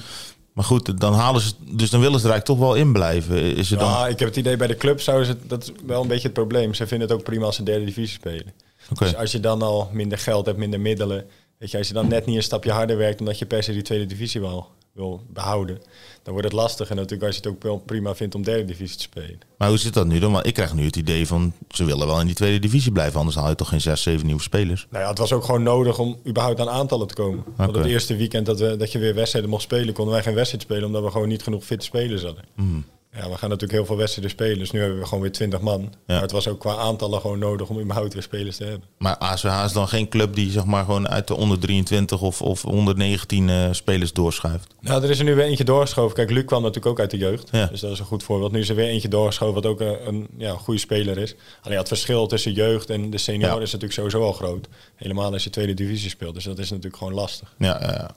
[0.54, 3.56] Maar goed, dan halen ze, dus dan willen ze er eigenlijk toch wel in blijven.
[3.56, 5.72] Is er dan, Ja, ik heb het idee bij de club zouden ze, dat is
[5.86, 6.74] wel een beetje het probleem.
[6.74, 8.54] Ze vinden het ook prima als ze derde divisie spelen.
[8.98, 11.26] Dus als je dan al minder geld hebt, minder middelen,
[11.58, 13.72] weet je, als je dan net niet een stapje harder werkt omdat je per se
[13.72, 14.68] die tweede divisie wel
[15.00, 15.82] wil behouden,
[16.24, 16.90] dan wordt het lastig.
[16.90, 19.40] En natuurlijk als je het ook wel prima vindt om derde divisie te spelen.
[19.58, 20.32] Maar hoe zit dat nu dan?
[20.32, 23.20] Want ik krijg nu het idee van ze willen wel in die tweede divisie blijven,
[23.20, 24.88] anders haal je toch geen zes, zeven nieuwe spelers.
[24.90, 27.44] Nou ja, het was ook gewoon nodig om überhaupt aan aantallen te komen.
[27.56, 27.80] Want Oké.
[27.80, 30.64] het eerste weekend dat, we, dat je weer wedstrijden mocht spelen, konden wij geen wedstrijd
[30.64, 32.44] spelen omdat we gewoon niet genoeg fitte spelers hadden.
[32.56, 32.86] Hmm.
[33.14, 35.62] Ja, we gaan natuurlijk heel veel wedstrijden spelen, dus nu hebben we gewoon weer 20
[35.62, 35.94] man.
[36.08, 38.84] Maar het was ook qua aantallen gewoon nodig om überhaupt weer spelers te hebben.
[38.98, 42.42] Maar ASWH is dan geen club die zeg maar gewoon uit de onder 23 of,
[42.42, 44.74] of onder 19 eh, spelers doorschuift.
[44.82, 46.16] Nou, er is er nu weer eentje doorgeschoven.
[46.16, 47.48] Kijk, Luc kwam natuurlijk ook uit de jeugd.
[47.52, 47.66] Ja.
[47.66, 48.52] Dus dat is een goed voorbeeld.
[48.52, 51.36] Nu is er weer eentje doorgeschoven wat ook een, een ja, goede speler is.
[51.62, 53.62] Alleen het verschil tussen jeugd en de senioren Ja.
[53.62, 54.68] is natuurlijk sowieso al groot.
[54.96, 56.34] Helemaal als je tweede divisie speelt.
[56.34, 57.54] Dus dat is natuurlijk gewoon lastig.
[57.58, 58.16] Ja, ja, ja.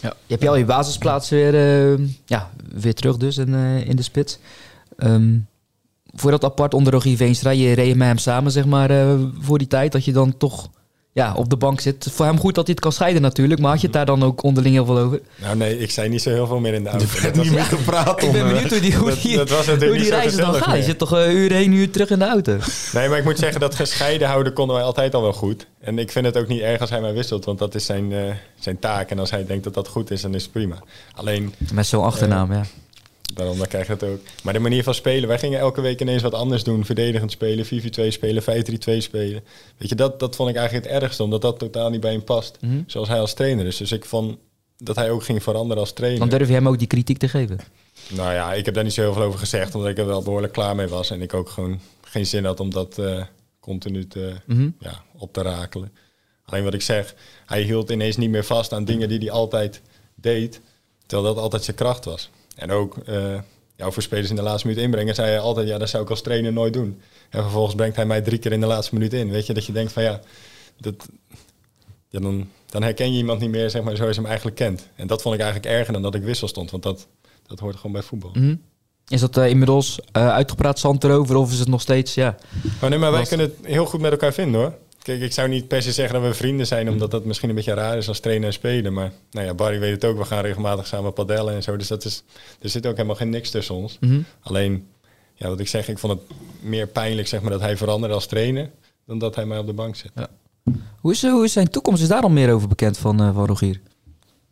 [0.00, 0.14] Ja.
[0.26, 4.02] Je hebt al je basisplaats weer, eh, ja, weer terug dus in, eh, in de
[4.02, 4.38] spits.
[4.96, 5.38] Ehm,
[6.14, 9.58] voor dat apart onder Rogier Veenstra, je reed met hem samen zeg maar eh, voor
[9.58, 9.92] die tijd.
[9.92, 10.70] Dat je dan toch
[11.18, 12.08] ja, op de bank zit.
[12.12, 13.60] Voor hem goed dat hij het kan scheiden natuurlijk.
[13.60, 15.20] Maar had je het daar dan ook onderling heel veel over?
[15.36, 17.06] Nou nee, ik zei niet zo heel veel meer in de auto.
[17.06, 20.54] Was- niet meer gepraat Ik ben eh, benieuwd hoe die, hoe die, dat hoe dan
[20.54, 20.76] gaan.
[20.76, 22.56] Je zit toch een uur heen, een uur terug in de auto.
[22.92, 25.66] Nee, maar ik moet zeggen dat gescheiden houden konden wij altijd al wel goed.
[25.80, 27.44] En ik vind het ook niet erg als hij mij wisselt.
[27.44, 28.20] Want dat is zijn, eh,
[28.58, 29.10] zijn taak.
[29.10, 30.76] En als hij denkt dat dat goed is, dan is het prima.
[31.14, 32.62] Alleen, Met zo'n achternaam, ja.
[33.34, 34.20] Daarom, dan krijg je het ook.
[34.42, 36.84] Maar de manier van spelen, wij gingen elke week ineens wat anders doen.
[36.84, 37.68] Verdedigend spelen, 4-4-2
[38.08, 38.46] spelen, 5-3-2
[38.98, 39.44] spelen.
[39.76, 42.24] Weet je, dat, dat vond ik eigenlijk het ergste, omdat dat totaal niet bij hem
[42.24, 42.56] past.
[42.60, 42.80] Mhm.
[42.86, 43.76] Zoals hij als trainer is.
[43.76, 44.36] Dus ik vond
[44.76, 46.18] dat hij ook ging veranderen als trainer.
[46.20, 47.58] Dan durf je hem ook die kritiek te geven.
[48.08, 50.22] Nou ja, ik heb daar niet zo heel veel over gezegd, omdat ik er wel
[50.22, 51.10] behoorlijk klaar mee was.
[51.10, 53.22] En ik ook gewoon geen zin had om dat eh,
[53.60, 54.68] continu te, Mhm.
[54.78, 55.92] ja, op te rakelen.
[56.44, 57.14] Alleen wat ik zeg,
[57.46, 59.80] hij hield ineens niet meer vast aan dingen die hij altijd
[60.14, 60.60] deed,
[61.06, 62.30] terwijl dat altijd zijn kracht was.
[62.58, 63.38] En ook eh
[63.78, 66.10] ja, voor spelers in de laatste minuut inbrengen, zei hij altijd, ja, dat zou ik
[66.10, 67.00] als trainer nooit doen.
[67.30, 69.30] En vervolgens brengt hij mij drie keer in de laatste minuut in.
[69.30, 70.20] Weet je, dat je denkt van ja,
[70.80, 71.08] dat,
[72.08, 74.88] ja dan, dan herken je iemand niet meer zeg maar, zoals je hem eigenlijk kent.
[74.94, 77.06] En dat vond ik eigenlijk erger dan dat ik wissel stond, want dat,
[77.46, 78.30] dat hoort gewoon bij voetbal.
[78.34, 78.54] Mhm.
[79.08, 82.36] Is dat eh, inmiddels eh, uitgepraat zand erover of is het nog steeds, ja...
[82.80, 84.78] Maar, nee, maar wij kunnen het heel goed met elkaar vinden hoor.
[85.08, 87.54] Kijk, ik zou niet per se zeggen dat we vrienden zijn, omdat dat misschien een
[87.54, 88.92] beetje raar is als trainer en spelen.
[88.92, 91.76] Maar nou ja, Barry weet het ook, we gaan regelmatig samen padellen en zo.
[91.76, 92.22] Dus dat is,
[92.60, 93.96] er zit ook helemaal geen niks tussen ons.
[94.00, 94.20] Mhm.
[94.40, 94.86] Alleen,
[95.34, 96.22] ja, wat ik zeg, ik vond het
[96.60, 98.70] meer pijnlijk zeg maar, dat hij veranderde als trainer,
[99.06, 100.10] dan dat hij mij op de bank zet.
[101.00, 102.02] Hoe, is, hoe is zijn toekomst?
[102.02, 103.80] Is daar al meer over bekend van, eh, van Rogier?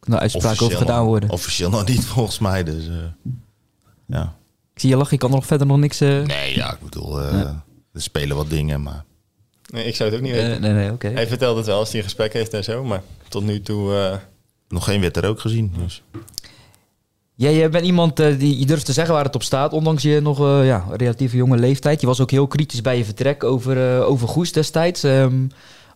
[0.01, 1.31] Kunnen uitspraken over gedaan nog- worden?
[1.31, 2.95] Officieel nog niet volgens mij, dus eh,
[4.07, 4.37] ja.
[4.75, 6.01] Ik zie je lachen, je kan er nog verder nog niks...
[6.01, 7.64] eh, Nee, ja, ik bedoel, eh, Ja.
[7.92, 9.05] er spelen wat dingen, maar...
[9.72, 10.61] Nee, ik zou het ook niet weten.
[10.61, 11.09] nee, nee, oké.
[11.09, 13.94] Hij vertelt het wel als hij een gesprek heeft en zo, maar tot nu toe...
[13.94, 14.16] eh,
[14.68, 16.02] Nog geen wet er ook gezien, dus...
[17.38, 20.02] Jij jij bent iemand eh, die je durft te zeggen waar het op staat, ondanks
[20.02, 22.00] je nog eh, ja, relatief jonge leeftijd.
[22.00, 25.02] Je was ook heel kritisch bij je vertrek over, eh, over Goes destijds.
[25.02, 25.46] Ehm,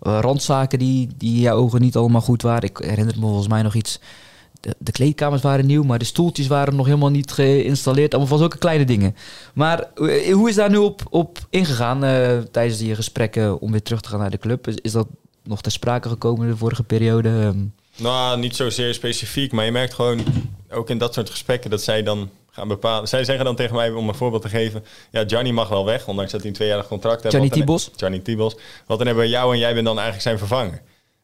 [0.01, 2.69] eh, randzaken die, die in jouw ogen niet allemaal goed waren.
[2.69, 4.01] Ik herinner me volgens mij nog iets.
[4.61, 8.11] De, de kleedkamers waren nieuw, maar de stoeltjes waren nog helemaal niet geïnstalleerd.
[8.11, 9.17] Allemaal van zulke kleine dingen.
[9.55, 13.83] Maar eh, hoe is daar nu op, op ingegaan eh, tijdens die gesprekken om weer
[13.83, 14.69] terug te gaan naar de club?
[14.69, 15.07] Is, is dat
[15.45, 17.29] nog ter sprake gekomen de vorige periode?
[17.29, 17.59] Ehm,
[17.97, 20.21] Nou, niet zozeer specifiek, maar je merkt gewoon
[20.71, 23.09] ook in dat soort gesprekken dat zij dan gaan bepalen.
[23.09, 26.09] Zij zeggen dan tegen mij, om een voorbeeld te geven, ja, Gianni mag wel weg,
[26.09, 27.35] ondanks dat hij een tweejarig contract heeft.
[27.35, 27.91] Dan- Tibos?
[27.97, 28.55] Gianni Tibos.
[28.87, 30.83] Want dan hebben we jou en jij bent dan eigenlijk zijn vervanger.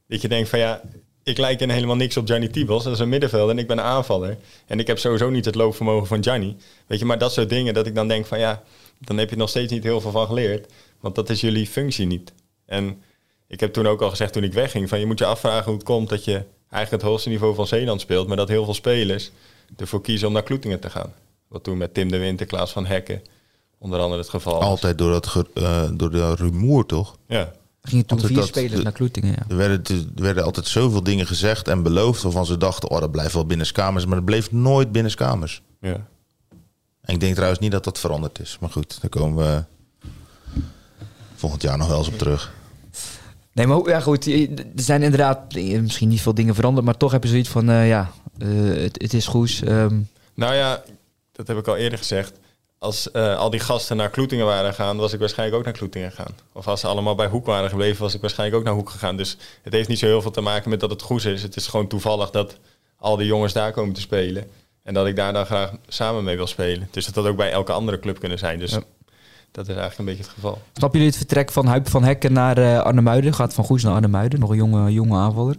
[0.09, 0.81] Dat je denkt van ja,
[1.27, 2.85] ik lijk in helemaal niks op Gianni Tibos.
[2.85, 4.37] Dat is een middenvelder en ik ben een aanvaller.
[4.67, 6.57] En ik heb sowieso niet het loopvermogen van Gianni.
[6.87, 8.63] Weet je, maar dat soort dingen dat ik dan denk van ja,
[8.99, 10.73] dan heb je nog steeds niet heel veel van geleerd.
[11.01, 12.33] Want dat is jullie functie niet.
[12.67, 13.03] En
[13.47, 15.75] ik heb toen ook al gezegd toen ik wegging, van je moet je afvragen hoe
[15.75, 18.75] het komt dat je eigenlijk het hoogste niveau van Zeeland speelt, maar dat heel veel
[18.75, 19.31] spelers
[19.77, 21.13] ervoor kiezen om naar Kloetingen te gaan.
[21.49, 23.23] Wat toen met Tim de Winter, Klaas van Hekken,
[23.79, 24.65] onder andere het geval was.
[24.65, 27.17] Altijd door, dat ge- eh, door de rumoer, toch?
[27.29, 27.53] Ja.
[27.89, 29.31] Gingen toen Altijd vier dat- spelers de- naar Kloetingen.
[29.33, 29.45] Ja.
[29.49, 29.83] Er werden,
[30.17, 32.23] er werden altijd zoveel dingen gezegd en beloofd...
[32.23, 34.07] waarvan ze dachten, oh, dat blijft wel binnenskamers.
[34.07, 35.63] Maar dat bleef nooit binnenskamers.
[35.81, 36.07] ja.
[37.01, 38.57] En ik denk trouwens niet dat dat veranderd is.
[38.61, 39.65] Maar goed, daar komen we
[41.35, 42.53] volgend jaar nog wel eens op terug.
[43.53, 44.27] Nee, maar ja, goed.
[44.27, 47.89] Er zijn inderdaad misschien niet veel dingen veranderd, maar toch heb je zoiets van, eh,
[47.89, 49.61] ja, eh, het, het is goed.
[49.65, 49.99] Ehm,
[50.35, 50.83] Nou ja,
[51.33, 52.33] dat heb ik al eerder gezegd.
[52.87, 56.11] Als eh, al die gasten naar Kloetingen waren gegaan, was ik waarschijnlijk ook naar Kloetingen
[56.11, 56.35] gegaan.
[56.53, 59.17] Of als ze allemaal bij Hoek waren gebleven, was ik waarschijnlijk ook naar Hoek gegaan.
[59.17, 61.43] Dus het heeft niet zo heel veel te maken met dat het goed is.
[61.43, 62.57] Het is gewoon toevallig dat
[62.99, 64.45] al die jongens daar komen te spelen.
[64.83, 66.89] En dat ik daar dan graag samen mee wil spelen.
[66.91, 68.59] Dus dat had ook bij elke andere club kunnen zijn.
[68.59, 68.81] Dus Ja.
[69.53, 70.59] dat is eigenlijk een beetje het geval.
[70.73, 73.35] snap jullie het vertrek van Huip van Hekken naar eh Arnhemuiden?
[73.35, 75.57] Gaat van Goes naar Arnhemuiden, nog een jonge, jonge aanvaller.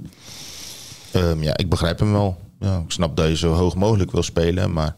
[1.11, 2.37] Ehm, ja, ik begrijp hem wel.
[2.59, 4.73] Ja, ik snap dat je zo hoog mogelijk wil spelen.
[4.73, 4.95] Maar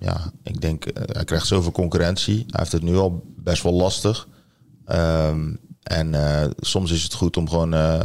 [0.00, 2.36] ja, ik denk, eh, hij krijgt zoveel concurrentie.
[2.36, 4.28] Hij heeft het nu al best wel lastig.
[4.84, 8.00] Ehm, en eh, soms is het goed om gewoon, eh,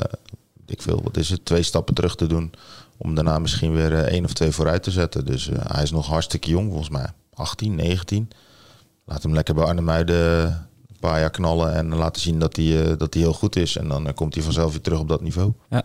[0.66, 2.54] ik wil, wat is het, twee stappen terug te doen.
[2.98, 5.26] Om daarna misschien weer één of twee vooruit te zetten.
[5.26, 7.08] Dus hij is nog hartstikke jong, volgens mij.
[7.34, 8.30] 18, 19.
[9.06, 10.44] Laat hem lekker bij Arnhemuiden
[10.88, 11.74] een paar jaar knallen.
[11.74, 13.78] En laten zien dat hij, dat hij heel goed is.
[13.78, 15.54] En dan komt hij vanzelf weer terug op dat niveau.
[15.70, 15.84] Ja,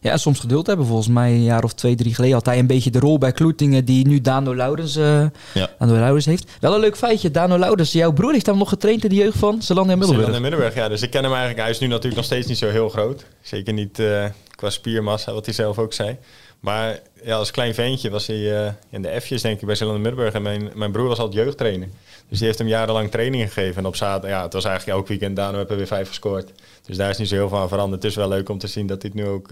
[0.00, 0.86] en soms geduld hebben.
[0.86, 3.32] Volgens mij een jaar of twee, drie geleden had hij een beetje de rol bij
[3.32, 5.70] Kloetingen die nu Dano Laudens, eh Ja.
[5.78, 6.50] Dano heeft.
[6.60, 7.30] Wel een leuk feitje.
[7.30, 10.24] Dano Laudens, jouw broer heeft hem nog getraind in de jeugd van Zeelandia Middelburg.
[10.24, 10.88] Zeeland en Middelburg, ja.
[10.88, 11.60] Dus ik ken hem eigenlijk.
[11.60, 13.24] Hij is nu natuurlijk nog steeds niet zo heel groot.
[13.40, 16.16] Zeker niet eh, qua spiermassa, wat hij zelf ook zei.
[16.60, 20.00] Maar ja, als klein ventje was hij eh, in de F'jes, denk ik, bij Zeeland
[20.02, 20.34] Middelburg.
[20.34, 21.88] En mijn, mijn broer was altijd jeugdtrainer.
[22.28, 23.76] Dus die heeft hem jarenlang trainingen gegeven.
[23.76, 25.36] En op zaterdag, ja, het was eigenlijk elk weekend.
[25.36, 26.52] Dano hebben weer vijf gescoord.
[26.86, 28.02] Dus daar is niet zo heel veel aan veranderd.
[28.02, 29.50] Het is wel leuk om te zien dat hij het nu ook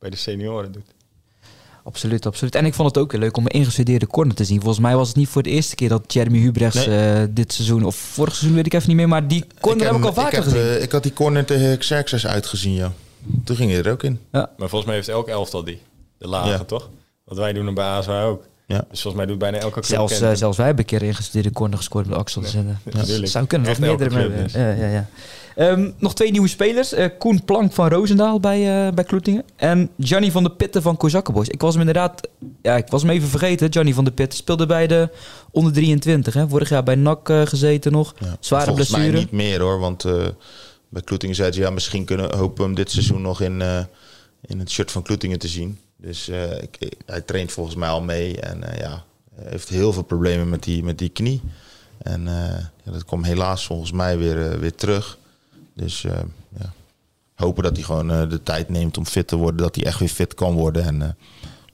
[0.00, 0.84] bij de senioren doet.
[1.84, 2.54] Absoluut, absoluut.
[2.54, 4.58] En ik vond het ook heel leuk om een ingestudeerde corner te zien.
[4.60, 7.84] Volgens mij was het niet voor de eerste keer dat Jeremy Hubrechts eh, dit seizoen,
[7.84, 10.38] of vorig seizoen weet ik even niet meer, maar die corner heb ik al vaker
[10.38, 10.60] ik heb, gezien.
[10.76, 12.92] eh, ik had die corner tegen Xerxes uitgezien, ja.
[13.44, 14.18] Toen ging hij er ook in.
[14.30, 15.80] Maar volgens mij heeft elk elftal die.
[16.18, 16.58] De lage, Ja.
[16.64, 16.88] toch?
[17.24, 18.44] Want wij doen hem bij ASWA ook.
[18.66, 18.84] Ja.
[18.90, 21.50] Dus volgens mij doet bijna elke club Zelfs, eh, zelfs wij hebben een keer ingestudeerde
[21.52, 22.40] corner gescoord met Axel.
[22.40, 24.48] Dus, Ja, zou kunnen elke meerdere.
[24.52, 25.06] Ja, ja, ja.
[25.56, 26.92] Ehm, nog twee nieuwe spelers.
[26.92, 29.44] Eh, Koen Plank van Roosendaal bij, eh bij Kloetingen.
[29.56, 31.48] En Gianni van de Pitten van Kozakkenboys.
[31.48, 32.28] Ik was hem inderdaad...
[32.62, 33.72] Ja, ik was hem even vergeten.
[33.72, 35.08] Gianni van de Pitten speelde bij de
[35.50, 36.34] onder 23.
[36.34, 36.48] Hè.
[36.48, 38.14] Vorig jaar bij NAC eh, gezeten nog.
[38.18, 38.36] Ja.
[38.40, 39.12] Zware Volgens blessure.
[39.12, 40.04] mij niet meer hoor, want
[40.88, 41.60] bij Kloetingen zei ze...
[41.60, 43.62] ja, misschien kunnen hopen we hem dit seizoen nog in,
[44.40, 45.78] in het shirt van Kloetingen te zien.
[45.96, 46.28] Dus
[46.60, 50.82] ik, hij traint volgens mij al mee en ja, heeft heel veel problemen met die,
[50.82, 51.40] met die knie.
[51.98, 52.24] En
[52.84, 55.18] ja, dat komt helaas volgens mij weer, weer terug.
[55.74, 56.18] Dus eh,
[56.58, 56.72] ja,
[57.34, 59.62] hopen dat hij gewoon eh, de tijd neemt om fit te worden.
[59.62, 60.84] Dat hij echt weer fit kan worden.
[60.84, 61.08] En eh,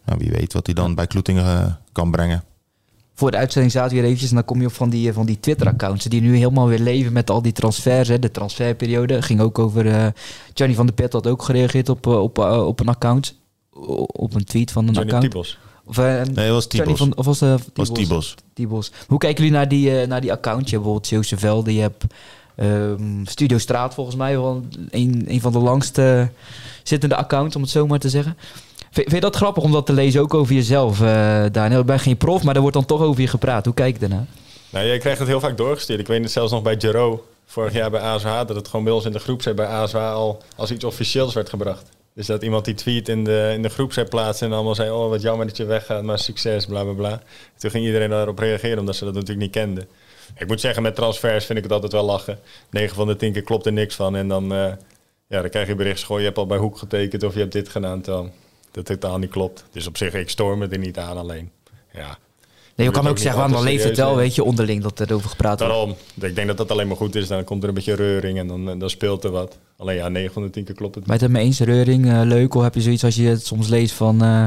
[0.05, 2.45] nou, wie weet wat hij dan bij Kloetingen kan brengen.
[3.15, 5.27] Voor de uitzending zaten we hier eventjes en dan kom je op van die, van
[5.27, 8.09] die Twitter-accounts die nu helemaal weer leven met al die transfers.
[8.09, 8.19] Hè.
[8.19, 9.87] De transferperiode ging ook over...
[9.87, 10.07] eh
[10.55, 13.39] Gianni van de Pet had ook gereageerd op, op, op een account.
[14.07, 15.33] Op een tweet van een Johnny account.
[15.33, 15.59] Tibos.
[15.87, 16.99] Of, eh, Nee, het was Tibos.
[16.99, 18.35] Van, of was, het was Tibos.
[18.53, 18.93] Tibos.
[19.07, 20.65] Hoe kijken jullie naar die, eh, naar die account?
[20.65, 22.05] Je hebt bijvoorbeeld Zeeuwse Velde, je hebt
[22.57, 26.31] ehm, Studio Straat volgens mij, wel een, een van de langste
[26.83, 28.37] zittende accounts, om het zo maar te zeggen.
[28.91, 31.81] Vind, je dat grappig om dat te lezen, ook over jezelf, eh Daniel?
[31.81, 33.65] Ik ben geen prof, maar er wordt dan toch over je gepraat.
[33.65, 34.27] Hoe kijk je daarnaar?
[34.71, 36.01] Nou, jij krijgt het heel vaak doorgestuurd.
[36.01, 38.95] Ik weet het zelfs nog bij Jero, vorig jaar bij ASH, dat het gewoon bij
[38.95, 41.89] ons in de groepsapp bij ASH al als iets officieels werd gebracht.
[42.15, 45.23] Dus dat iemand die tweet in de, in de plaatste en allemaal zei, oh wat
[45.23, 47.23] jammer dat je weggaat, maar succes, bla bla bla.
[47.59, 49.89] Toen ging iedereen daarop reageren, omdat ze dat natuurlijk niet kenden.
[50.39, 52.39] Ik moet zeggen, met transfers vind ik het altijd wel lachen.
[52.71, 54.17] 9 van de 10 keer klopt er niks van.
[54.17, 54.73] En dan, eh,
[55.29, 57.53] ja, dan krijg je bericht, goh, je hebt al bij Hoek getekend of je hebt
[57.53, 58.01] dit gedaan.
[58.01, 58.31] Terwijl
[58.71, 59.65] dat totaal niet klopt.
[59.73, 61.51] Dus op zich, ik stoor me er niet aan alleen.
[61.93, 62.19] Ja,
[62.77, 65.15] Nee, je kan ook zeggen, want dan leeft het wel, weet je, onderling dat er
[65.15, 65.75] over gepraat wordt.
[65.75, 65.97] Daarom.
[66.21, 67.27] Ik denk dat dat alleen maar goed is.
[67.29, 69.59] Dan komt er een beetje reuring en dan, dan speelt er wat.
[69.77, 72.11] Alleen ja, 9 van de 10 keer klopt het je het mee eens, Reuring?
[72.11, 74.23] eh, leuk, of heb je zoiets als je het soms leest van...
[74.23, 74.45] eh,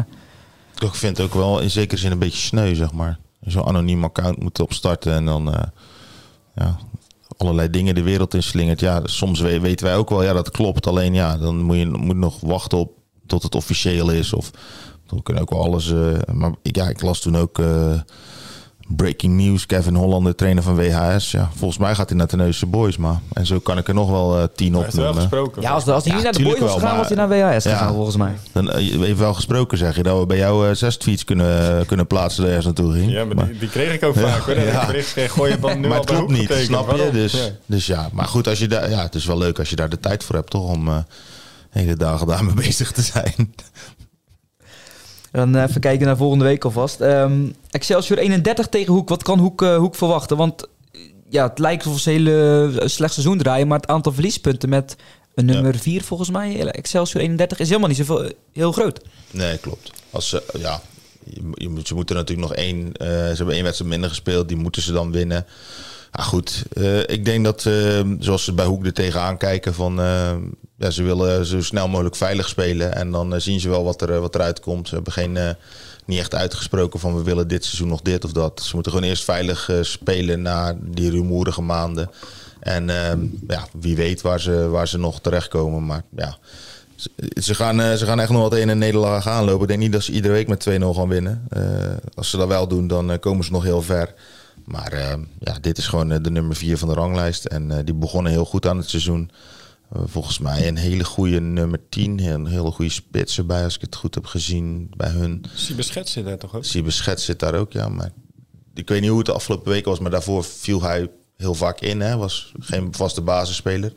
[0.77, 3.19] Ik vind het ook wel in zekere zin een beetje sneu, zeg maar.
[3.41, 5.63] Zo'n anoniem account moet opstarten en dan eh,
[6.55, 6.77] ja,
[7.37, 8.79] allerlei dingen de wereld in slingert.
[8.79, 10.87] Ja, soms we- weten wij ook wel, ja, dat klopt.
[10.87, 12.91] Alleen ja, dan moet je moet nog wachten op
[13.25, 14.33] tot het officieel is.
[14.33, 14.51] Of
[15.07, 15.91] dan kunnen ook wel alles.
[15.91, 17.99] eh, maar ja, ik las toen ook eh,
[18.95, 19.65] breaking news.
[19.65, 21.31] Kevin Holland, de trainer van WHS.
[21.31, 24.09] Ja, volgens mij gaat hij naar Tenneuze Boys, maar en zo kan ik er nog
[24.09, 25.13] wel eh, tien opnoemen.
[25.15, 25.61] gesproken.
[25.61, 27.71] ja, als, als hij Ja, naar de boys was gegaan, was hij naar WHS Ja.
[27.77, 28.33] gegaan, volgens mij.
[28.51, 32.07] Dan heeft wel gesproken, zeg je, dat we bij jou eh, zes tweets kunnen, kunnen
[32.07, 33.11] plaatsen ergens naartoe ging.
[33.11, 34.41] Ja, maar die, die kreeg ik ook vaak.
[34.41, 34.59] Hoor.
[34.59, 34.85] Ja.
[34.85, 37.09] kreeg, gooi je band nu maar al het klopt niet, snap je?
[37.11, 39.75] Dus dus ja, maar goed, als je daar, ja, het is wel leuk als je
[39.75, 40.69] daar de tijd voor hebt, toch?
[40.69, 40.97] Om eh,
[41.69, 43.53] hele dagen daarmee bezig te zijn.
[45.31, 47.01] Dan eh, even kijken naar volgende week alvast.
[47.01, 49.09] Ehm, Excelsior 31 tegen Hoek.
[49.09, 50.37] Wat kan Hoek, eh, Hoek verwachten?
[50.37, 53.67] Want eh, ja, het lijkt alsof ze een hele slecht seizoen draaien.
[53.67, 54.95] Maar het aantal verliespunten met
[55.35, 59.01] een nummer 4 volgens mij, Excelsior 31, is helemaal niet zoveel, heel groot.
[59.31, 59.91] Nee, klopt.
[60.09, 60.81] Als ze, ja,
[61.23, 64.81] je, je ze moeten natuurlijk nog één, ze hebben één wedstrijd minder gespeeld, die moeten
[64.81, 65.45] ze dan winnen.
[66.11, 69.99] Ah, goed, eh, ik denk dat, eh, zoals ze bij Hoek er tegenaan kijken, van,
[69.99, 70.35] eh,
[70.77, 72.95] ja, ze willen zo snel mogelijk veilig spelen.
[72.95, 74.87] En dan zien ze wel wat, er, wat eruit komt.
[74.87, 75.37] Ze hebben geen,
[76.05, 78.61] niet echt uitgesproken van we willen dit seizoen nog dit of dat.
[78.61, 82.09] Ze moeten gewoon eerst veilig spelen na die rumoerige maanden.
[82.59, 85.85] En eh, ja, wie weet waar ze, waar ze nog terechtkomen.
[85.85, 86.37] Maar ja,
[87.33, 89.61] ze, gaan, ze gaan echt nog wat een en nederlaag aanlopen.
[89.61, 91.47] Ik denk niet dat ze iedere week met 2-0 gaan winnen.
[92.15, 94.13] Als ze dat wel doen, dan komen ze nog heel ver.
[94.69, 97.45] Maar eh, ja, dit is gewoon eh, de nummer 4 van de ranglijst.
[97.45, 99.31] En eh, die begonnen heel goed aan het seizoen.
[99.95, 102.19] Uh, volgens mij een hele goede nummer 10.
[102.19, 105.45] Een hele goede spits erbij, als ik het goed heb gezien bij hun.
[105.53, 106.65] Siebeschet zit daar toch ook?
[106.65, 107.89] Siebeschet zit daar ook, ja.
[107.89, 108.11] Maar
[108.73, 111.79] ik weet niet hoe het de afgelopen weken was, maar daarvoor viel hij heel vaak
[111.79, 112.01] in.
[112.01, 112.17] Hè.
[112.17, 113.93] Was geen vaste basisspeler.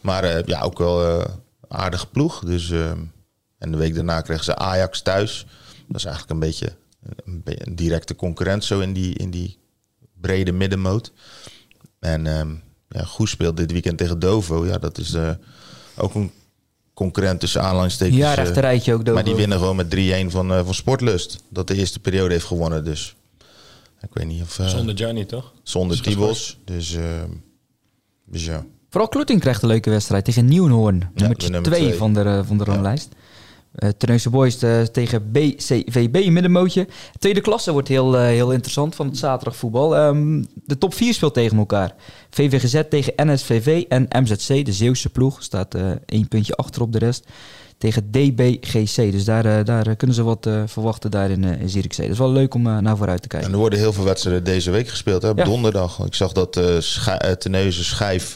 [0.00, 1.26] Maar ja, ook wel
[1.68, 2.44] aardige ploeg.
[2.44, 2.70] Dus,
[3.58, 5.46] en de week daarna kregen ze Ajax thuis.
[5.86, 6.76] Dat is eigenlijk een beetje
[7.24, 9.58] een, een directe concurrent zo in die, in die
[10.26, 11.12] brede middenmoot.
[11.98, 14.66] En um, ja, goed speelt dit weekend tegen Dovo.
[14.66, 15.30] Ja, dat is uh,
[15.96, 16.30] ook een
[16.94, 18.16] concurrent tussen aanhalingstekens.
[18.16, 19.14] Ja, rechterrijtje ook Dovo.
[19.14, 21.38] Maar die winnen gewoon met 3-1 van, uh, van Sportlust.
[21.48, 22.84] Dat de eerste periode heeft gewonnen.
[22.84, 23.16] Dus
[24.00, 24.58] ik weet niet of...
[24.58, 25.52] Uh, zonder Gianni, toch?
[25.62, 26.58] Zonder Tibos.
[26.64, 27.30] Dus, ehm,
[28.24, 28.64] dus ja.
[28.90, 31.10] Vooral Kloeting krijgt een leuke wedstrijd tegen Nieuwenhoorn.
[31.14, 33.08] Nummer 2 van de, van de ranglijst.
[33.10, 33.16] Ja.
[33.76, 36.86] Uh, Terneuzen Boys uh, tegen BCVB middenmootje.
[37.18, 39.98] Tweede klasse wordt heel, uh, heel interessant van het zaterdagvoetbal.
[39.98, 41.94] Um, de top 4 speelt tegen elkaar.
[42.30, 47.26] VVGZ tegen NSVV en MZC, de Zeeuwse ploeg, staat één puntje achter op de rest.
[47.78, 49.12] Tegen DBGC.
[49.12, 52.04] Dus daar, daar kunnen ze wat verwachten daar in, in Zierikzee.
[52.04, 53.48] Dat is wel leuk om naar vooruit te kijken.
[53.48, 55.22] En er worden heel veel wedstrijden deze week gespeeld.
[55.22, 55.28] Hè?
[55.28, 55.44] Op ja.
[55.44, 56.04] donderdag.
[56.04, 58.34] Ik zag dat Schij Terneuzen Schijf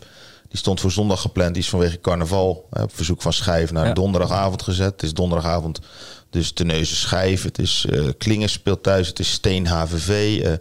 [0.50, 1.54] die stond voor zondag gepland.
[1.54, 3.92] Die is vanwege carnaval hè, op verzoek van Schijf naar ja.
[3.92, 4.92] donderdagavond gezet.
[4.92, 5.80] Het is donderdagavond
[6.30, 7.42] dus Teneuze Schijf.
[7.42, 9.08] Het is uh, Klingers speelt thuis.
[9.08, 10.40] Het is Steen HVV.
[10.42, 10.52] Uh,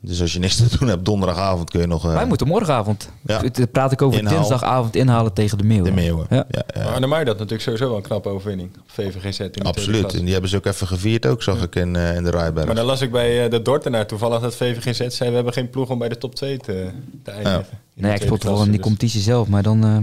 [0.00, 2.06] dus als je niks te doen hebt donderdagavond kun je nog...
[2.06, 3.08] Uh, Wij moeten morgenavond.
[3.26, 3.42] Ja.
[3.72, 4.34] Praat ik over Inhaal.
[4.34, 5.84] dinsdagavond inhalen tegen de Meeuwen.
[5.84, 6.46] De Meeuwen, ja.
[6.50, 6.82] ja, ja.
[6.82, 8.70] Maar Arnhem dat natuurlijk sowieso wel een knappe overwinning.
[8.76, 10.14] Op VVGZ in Absoluut.
[10.14, 12.66] En die hebben ze ook even gevierd ook, zag ik in, uh, in de Rijberg.
[12.66, 15.28] Maar dan las ik bij uh, de Dortenaar toevallig dat VVGZ zei...
[15.28, 16.90] we hebben geen ploeg om bij de top 2 te,
[17.22, 17.66] te eindigen.
[17.94, 18.80] Nee, ik spot wel in die dus.
[18.80, 19.48] competitie zelf.
[19.48, 19.98] Maar dan, uh,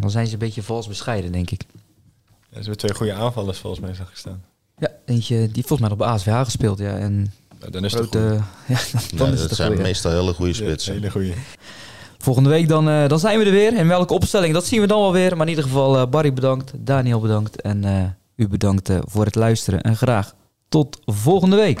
[0.00, 1.64] dan zijn ze een beetje vals bescheiden, denk ik.
[1.70, 1.76] Ja,
[2.48, 4.42] ze hebben twee goede aanvallers volgens mij, zag ik staan.
[4.78, 6.96] Ja, eentje die volgens mij op ASVH gespeeld, ja.
[6.96, 8.18] En ja, dan is het grote,
[8.66, 8.78] ja,
[9.14, 9.82] dan ja, is dat zijn goeie.
[9.82, 10.94] meestal hele goede spitsen.
[10.94, 11.32] hele goede.
[12.18, 13.76] Volgende week dan, uh, dan zijn we er weer.
[13.76, 15.30] In welke opstelling, dat zien we dan wel weer.
[15.36, 18.02] Maar in ieder geval, uh, Barry bedankt, Daniel bedankt en uh,
[18.36, 19.80] u bedankt voor het luisteren.
[19.80, 20.34] En graag
[20.68, 21.80] tot volgende week.